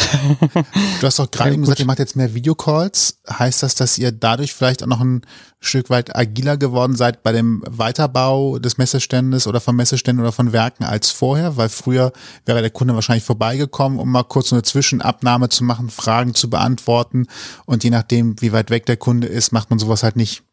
[1.00, 3.20] Du hast doch gerade eben gesagt, ihr macht jetzt mehr Videocalls.
[3.30, 5.22] Heißt das, dass ihr dadurch vielleicht auch noch ein
[5.60, 10.52] Stück weit agiler geworden seid bei dem Weiterbau des Messeständes oder von Messeständen oder von
[10.52, 11.56] Werken als vorher?
[11.56, 12.12] Weil früher
[12.46, 17.28] wäre der Kunde wahrscheinlich vorbeigekommen, um mal kurz eine Zwischenabnahme zu machen, Fragen zu beantworten.
[17.66, 20.44] Und je nachdem, wie weit weg der Kunde ist, macht man sowas halt nicht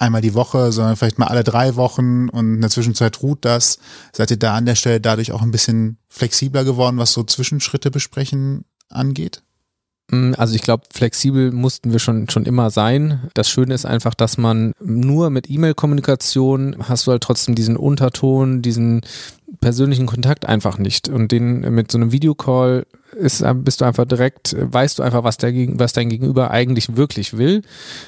[0.00, 3.78] einmal die Woche, sondern vielleicht mal alle drei Wochen und in der Zwischenzeit ruht das.
[4.12, 7.90] Seid ihr da an der Stelle dadurch auch ein bisschen flexibler geworden, was so Zwischenschritte
[7.90, 9.42] besprechen angeht?
[10.10, 13.28] Mm, also ich glaube, flexibel mussten wir schon, schon immer sein.
[13.34, 18.62] Das Schöne ist einfach, dass man nur mit E-Mail-Kommunikation hast du halt trotzdem diesen Unterton,
[18.62, 19.02] diesen
[19.60, 21.10] persönlichen Kontakt einfach nicht.
[21.10, 22.86] Und den mit so einem Videocall
[23.20, 27.36] ist, bist du einfach direkt, weißt du einfach, was, der, was dein Gegenüber eigentlich wirklich
[27.36, 27.62] will.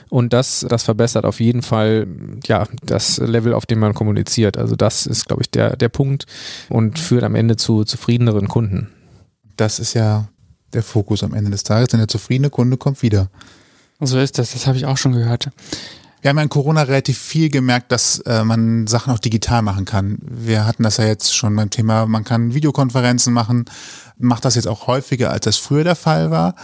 [0.09, 2.07] Und das, das verbessert auf jeden Fall
[2.47, 4.57] ja, das Level, auf dem man kommuniziert.
[4.57, 6.27] Also das ist, glaube ich, der, der Punkt
[6.69, 8.89] und führt am Ende zu zufriedeneren Kunden.
[9.57, 10.29] Das ist ja
[10.73, 13.29] der Fokus am Ende des Tages, denn der zufriedene Kunde kommt wieder.
[14.01, 15.51] So ist das, das habe ich auch schon gehört.
[16.23, 19.85] Wir haben ja in Corona relativ viel gemerkt, dass äh, man Sachen auch digital machen
[19.85, 20.18] kann.
[20.23, 23.64] Wir hatten das ja jetzt schon beim Thema, man kann Videokonferenzen machen,
[24.18, 26.55] macht das jetzt auch häufiger, als das früher der Fall war.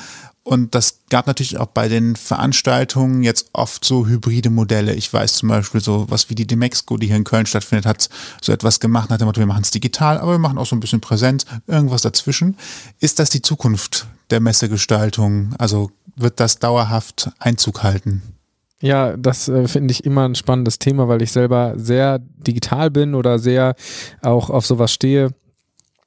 [0.45, 4.95] Und das gab natürlich auch bei den Veranstaltungen jetzt oft so hybride Modelle.
[4.95, 8.09] Ich weiß zum Beispiel so was wie die Demexco, die hier in Köln stattfindet, hat
[8.41, 10.77] so etwas gemacht nach dem Motto, wir machen es digital, aber wir machen auch so
[10.77, 12.57] ein bisschen Präsenz, irgendwas dazwischen.
[13.01, 15.55] Ist das die Zukunft der Messegestaltung?
[15.59, 18.38] Also wird das dauerhaft Einzug halten?
[18.81, 23.15] Ja, das äh, finde ich immer ein spannendes Thema, weil ich selber sehr digital bin
[23.15, 23.75] oder sehr
[24.23, 25.31] auch auf sowas stehe.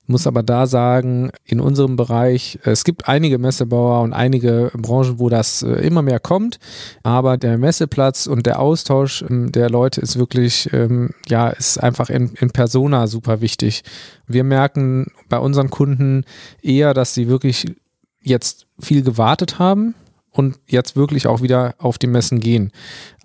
[0.08, 5.30] Muss aber da sagen, in unserem Bereich, es gibt einige Messebauer und einige Branchen, wo
[5.30, 6.60] das äh, immer mehr kommt,
[7.04, 12.10] aber der Messeplatz und der Austausch ähm, der Leute ist wirklich, ähm, ja, ist einfach
[12.10, 13.84] in, in Persona super wichtig.
[14.28, 16.26] Wir merken bei unseren Kunden
[16.62, 17.74] eher, dass sie wirklich
[18.22, 19.96] jetzt viel gewartet haben
[20.32, 22.72] und jetzt wirklich auch wieder auf die Messen gehen.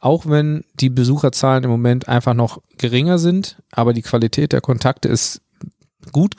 [0.00, 5.08] Auch wenn die Besucherzahlen im Moment einfach noch geringer sind, aber die Qualität der Kontakte
[5.08, 5.40] ist
[6.12, 6.34] gut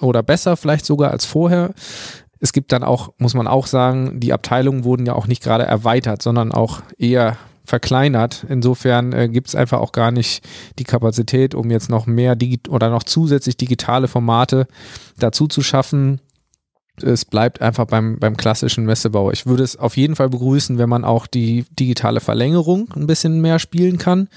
[0.00, 1.72] oder besser vielleicht sogar als vorher.
[2.40, 5.64] Es gibt dann auch, muss man auch sagen, die Abteilungen wurden ja auch nicht gerade
[5.64, 8.44] erweitert, sondern auch eher verkleinert.
[8.48, 10.46] Insofern äh, gibt es einfach auch gar nicht
[10.78, 14.66] die Kapazität, um jetzt noch mehr Digi oder noch zusätzlich digitale Formate
[15.18, 16.20] dazu zu schaffen.
[17.02, 19.30] Es bleibt einfach beim, beim klassischen Messebau.
[19.30, 23.40] Ich würde es auf jeden Fall begrüßen, wenn man auch die digitale Verlängerung ein bisschen
[23.40, 24.28] mehr spielen kann.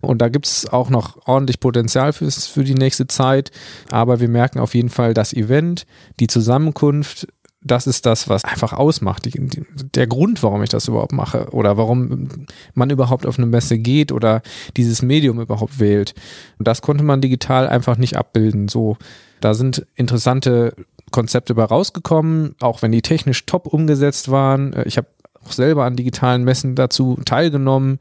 [0.00, 3.50] Und da gibt es auch noch ordentlich Potenzial fürs, für die nächste Zeit.
[3.90, 5.86] Aber wir merken auf jeden Fall, das Event,
[6.20, 7.26] die Zusammenkunft,
[7.60, 9.24] das ist das, was einfach ausmacht.
[9.24, 9.64] Die, die,
[9.94, 12.28] der Grund, warum ich das überhaupt mache oder warum
[12.74, 14.42] man überhaupt auf eine Messe geht oder
[14.76, 16.14] dieses Medium überhaupt wählt.
[16.58, 18.68] Und das konnte man digital einfach nicht abbilden.
[18.68, 18.96] So,
[19.40, 20.74] da sind interessante
[21.10, 24.74] Konzepte bei rausgekommen, auch wenn die technisch top umgesetzt waren.
[24.84, 25.08] Ich habe
[25.44, 27.98] auch selber an digitalen Messen dazu teilgenommen.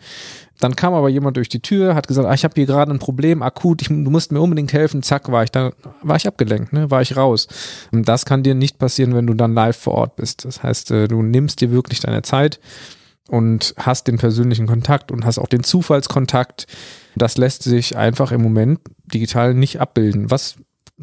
[0.60, 3.00] Dann kam aber jemand durch die Tür, hat gesagt, ah, ich habe hier gerade ein
[3.00, 5.04] Problem, akut, ich, du musst mir unbedingt helfen.
[5.04, 5.72] Zack, war ich da,
[6.02, 6.90] war ich abgelenkt, ne?
[6.90, 7.48] war ich raus.
[7.92, 10.46] Und das kann dir nicht passieren, wenn du dann live vor Ort bist.
[10.46, 12.60] Das heißt, äh, du nimmst dir wirklich deine Zeit
[13.30, 16.66] und hast den persönlichen Kontakt und hast auch den Zufallskontakt.
[17.16, 20.56] Das lässt sich einfach im Moment digital nicht abbilden, was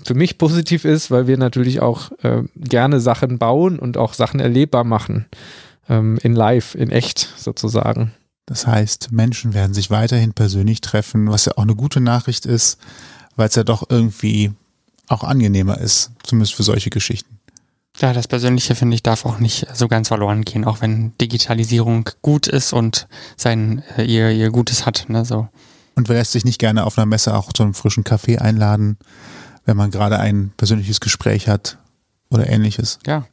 [0.03, 4.41] für mich positiv ist, weil wir natürlich auch äh, gerne Sachen bauen und auch Sachen
[4.41, 5.27] erlebbar machen.
[5.89, 8.13] Ähm, in live, in echt sozusagen.
[8.47, 12.79] Das heißt, Menschen werden sich weiterhin persönlich treffen, was ja auch eine gute Nachricht ist,
[13.37, 14.53] weil es ja doch irgendwie
[15.09, 17.39] auch angenehmer ist, zumindest für solche Geschichten.
[17.99, 22.11] Ja, das Persönliche, finde ich, darf auch nicht so ganz verloren gehen, auch wenn Digitalisierung
[22.23, 25.07] gut ist und sein, äh, ihr, ihr Gutes hat.
[25.09, 25.49] Ne, so.
[25.95, 28.99] Und wer lässt sich nicht gerne auf einer Messe auch zu einem frischen Kaffee einladen,
[29.65, 31.79] wenn man gerade ein persönliches Gespräch hat
[32.31, 32.99] oder ähnliches?
[33.07, 33.27] Ja,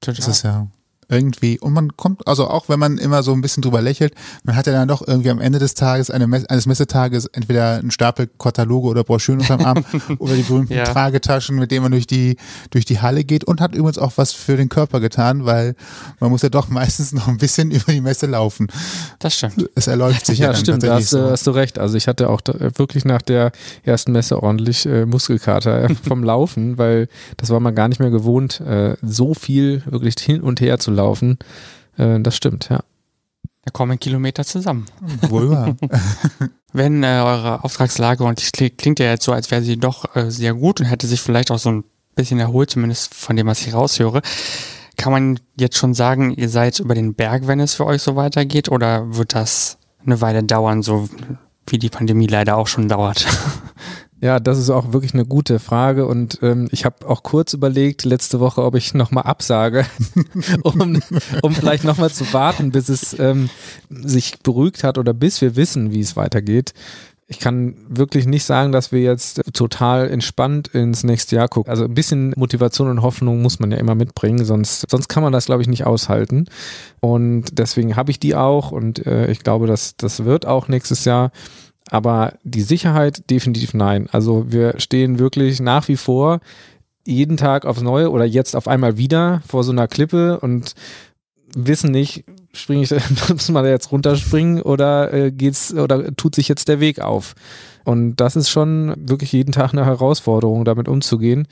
[0.00, 0.16] total.
[0.16, 0.68] Das ist ja
[1.12, 4.56] irgendwie, und man kommt, also auch wenn man immer so ein bisschen drüber lächelt, man
[4.56, 7.90] hat ja dann doch irgendwie am Ende des Tages, eine Mess eines Messetages, entweder einen
[7.90, 9.84] Stapel Kataloge oder Broschüren unterm Arm
[10.18, 10.84] oder die berühmten ja.
[10.84, 12.36] Tragetaschen, mit denen man durch die,
[12.70, 15.74] durch die Halle geht und hat übrigens auch was für den Körper getan, weil
[16.18, 18.68] man muss ja doch meistens noch ein bisschen über die Messe laufen.
[19.18, 19.68] Das stimmt.
[19.74, 20.52] Es erläuft sich ja.
[20.52, 21.30] Ja, stimmt, da hast, so.
[21.30, 21.78] hast, du recht.
[21.78, 22.40] Also ich hatte auch
[22.76, 23.52] wirklich nach der
[23.82, 28.60] ersten Messe ordentlich äh, Muskelkater vom Laufen, weil das war man gar nicht mehr gewohnt,
[28.60, 31.38] äh, so viel wirklich hin und her zu laufen laufen.
[31.98, 32.80] Äh, das stimmt, ja.
[33.64, 34.86] Da kommen Kilometer zusammen.
[35.28, 35.76] Wohl wahr.
[36.72, 40.30] Wenn äh, eure Auftragslage, und die klingt ja jetzt so, als wäre sie doch äh,
[40.30, 41.84] sehr gut und hätte sich vielleicht auch so ein
[42.16, 44.22] bisschen erholt, zumindest von dem, was ich raushöre,
[44.96, 48.16] kann man jetzt schon sagen, ihr seid über den Berg, wenn es für euch so
[48.16, 51.08] weitergeht, oder wird das eine Weile dauern, so
[51.68, 53.26] wie die Pandemie leider auch schon dauert?
[54.22, 58.04] Ja, das ist auch wirklich eine gute Frage und ähm, ich habe auch kurz überlegt
[58.04, 59.84] letzte Woche, ob ich nochmal absage,
[60.62, 61.02] um,
[61.42, 63.50] um vielleicht nochmal zu warten, bis es ähm,
[63.90, 66.72] sich beruhigt hat oder bis wir wissen, wie es weitergeht.
[67.26, 71.70] Ich kann wirklich nicht sagen, dass wir jetzt total entspannt ins nächste Jahr gucken.
[71.70, 75.32] Also ein bisschen Motivation und Hoffnung muss man ja immer mitbringen, sonst, sonst kann man
[75.32, 76.44] das, glaube ich, nicht aushalten.
[77.00, 81.04] Und deswegen habe ich die auch und äh, ich glaube, dass das wird auch nächstes
[81.04, 81.32] Jahr.
[81.90, 84.08] Aber die Sicherheit definitiv nein.
[84.12, 86.40] Also wir stehen wirklich nach wie vor
[87.06, 90.74] jeden Tag aufs Neue oder jetzt auf einmal wieder vor so einer Klippe und
[91.54, 92.90] wissen nicht, springe ich,
[93.28, 97.34] muss man jetzt runterspringen oder äh, geht's oder tut sich jetzt der Weg auf?
[97.84, 101.48] Und das ist schon wirklich jeden Tag eine Herausforderung, damit umzugehen.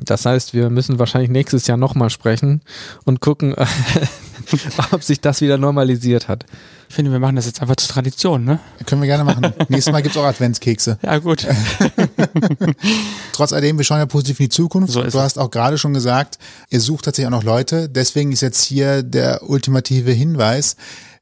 [0.00, 2.60] Das heißt, wir müssen wahrscheinlich nächstes Jahr nochmal sprechen
[3.04, 3.54] und gucken,
[4.92, 6.44] ob sich das wieder normalisiert hat.
[6.88, 8.60] Ich finde, wir machen das jetzt einfach zur Tradition, ne?
[8.86, 9.42] Können wir gerne machen.
[9.68, 10.98] Nächstes Mal gibt es auch Adventskekse.
[11.02, 11.46] Ja, gut.
[13.32, 14.92] Trotz alledem, wir schauen ja positiv in die Zukunft.
[14.92, 16.38] So du hast auch gerade schon gesagt,
[16.70, 17.88] ihr sucht tatsächlich auch noch Leute.
[17.88, 20.76] Deswegen ist jetzt hier der ultimative Hinweis.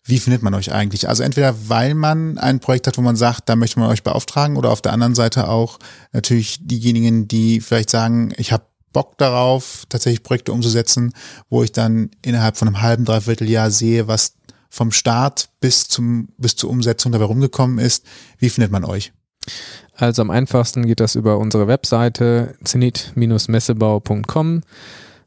[0.06, 1.08] Wie findet man euch eigentlich?
[1.08, 4.56] Also entweder weil man ein Projekt hat, wo man sagt, da möchte man euch beauftragen
[4.56, 5.78] oder auf der anderen Seite auch
[6.12, 11.12] natürlich diejenigen, die vielleicht sagen, ich habe Bock darauf, tatsächlich Projekte umzusetzen,
[11.50, 14.36] wo ich dann innerhalb von einem halben, dreiviertel Jahr sehe, was
[14.70, 18.06] vom Start bis zum bis zur Umsetzung dabei rumgekommen ist.
[18.38, 19.12] Wie findet man euch?
[19.94, 24.62] Also am einfachsten geht das über unsere Webseite zenit-messebau.com.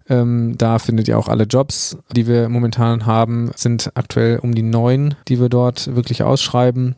[0.10, 4.64] Ähm, da findet ihr auch alle Jobs, die wir momentan haben, sind aktuell um die
[4.64, 6.96] neun, die wir dort wirklich ausschreiben.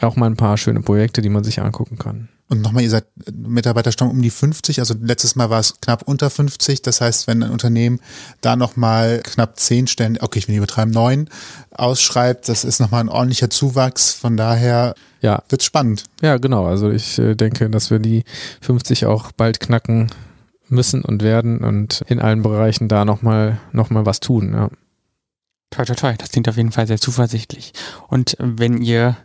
[0.00, 2.28] Auch mal ein paar schöne Projekte, die man sich angucken kann.
[2.48, 6.28] Und nochmal, ihr seid Mitarbeiterstamm um die 50, also letztes Mal war es knapp unter
[6.28, 6.82] 50.
[6.82, 7.98] Das heißt, wenn ein Unternehmen
[8.42, 11.30] da nochmal knapp 10 Stellen, okay, ich will nicht übertreiben, 9
[11.70, 14.12] ausschreibt, das ist nochmal ein ordentlicher Zuwachs.
[14.12, 15.42] Von daher ja.
[15.48, 16.04] wird spannend.
[16.20, 16.66] Ja, genau.
[16.66, 18.24] Also ich äh, denke, dass wir die
[18.60, 20.10] 50 auch bald knacken
[20.72, 24.52] müssen und werden und in allen Bereichen da nochmal noch mal was tun.
[24.54, 24.70] Ja.
[25.72, 26.14] Toi, toi, toi.
[26.18, 27.72] Das klingt auf jeden Fall sehr zuversichtlich.
[28.08, 29.16] Und wenn ihr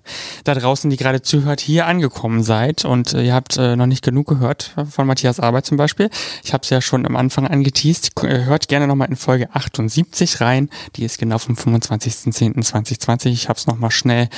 [0.46, 4.02] da draußen, die gerade zuhört, hier angekommen seid und äh, ihr habt äh, noch nicht
[4.02, 6.10] genug gehört von Matthias Arbeit zum Beispiel,
[6.46, 10.40] ich habe es ja schon am Anfang angeteased, äh, hört gerne nochmal in Folge 78
[10.40, 10.70] rein.
[10.96, 13.28] Die ist genau vom 25.10.2020.
[13.28, 14.30] Ich habe es nochmal schnell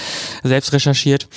[0.42, 1.28] selbst recherchiert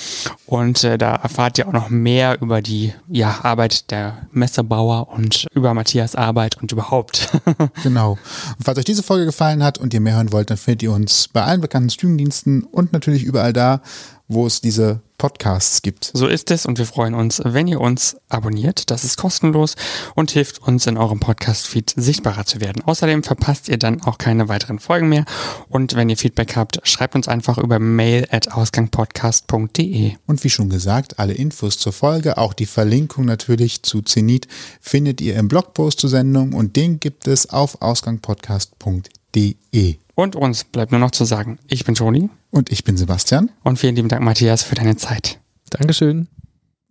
[0.47, 5.45] und äh, da erfahrt ihr auch noch mehr über die ja, Arbeit der Messebauer und
[5.53, 7.29] über Matthias Arbeit und überhaupt.
[7.83, 8.13] genau.
[8.57, 10.91] Und falls euch diese Folge gefallen hat und ihr mehr hören wollt, dann findet ihr
[10.91, 13.81] uns bei allen bekannten Streamingdiensten und natürlich überall da,
[14.27, 16.11] wo es diese Podcasts gibt.
[16.13, 18.91] So ist es und wir freuen uns, wenn ihr uns abonniert.
[18.91, 19.75] Das ist kostenlos
[20.15, 22.83] und hilft uns in eurem Podcast-Feed sichtbarer zu werden.
[22.83, 25.23] Außerdem verpasst ihr dann auch keine weiteren Folgen mehr.
[25.69, 30.15] Und wenn ihr Feedback habt, schreibt uns einfach über mail at ausgangpodcast.de.
[30.25, 34.49] Und wie schon gesagt, alle Infos zur Folge, auch die Verlinkung natürlich zu Zenit,
[34.81, 40.02] findet ihr im Blogpost zur Sendung und den gibt es auf ausgangpodcast.de.
[40.15, 42.29] Und uns bleibt nur noch zu sagen, ich bin Toni.
[42.51, 43.49] Und ich bin Sebastian.
[43.63, 45.39] Und vielen lieben Dank, Matthias, für deine Zeit.
[45.69, 46.27] Dankeschön.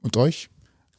[0.02, 0.48] Und euch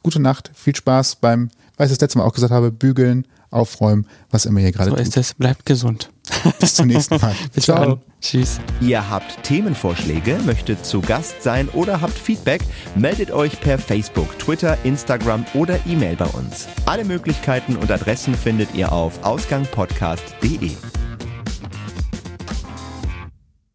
[0.02, 4.06] gute Nacht, viel Spaß beim, weil ich das letzte Mal auch gesagt habe, bügeln, aufräumen,
[4.30, 5.04] was immer ihr gerade so tut.
[5.04, 5.34] So ist es.
[5.34, 6.10] Bleibt gesund.
[6.60, 7.34] Bis zum nächsten Mal.
[7.54, 7.84] Bis Ciao.
[7.84, 8.00] dann.
[8.20, 8.58] Tschüss.
[8.80, 12.62] Ihr habt Themenvorschläge, möchtet zu Gast sein oder habt Feedback,
[12.94, 16.66] meldet euch per Facebook, Twitter, Instagram oder E-Mail bei uns.
[16.86, 20.72] Alle Möglichkeiten und Adressen findet ihr auf ausgangpodcast.de.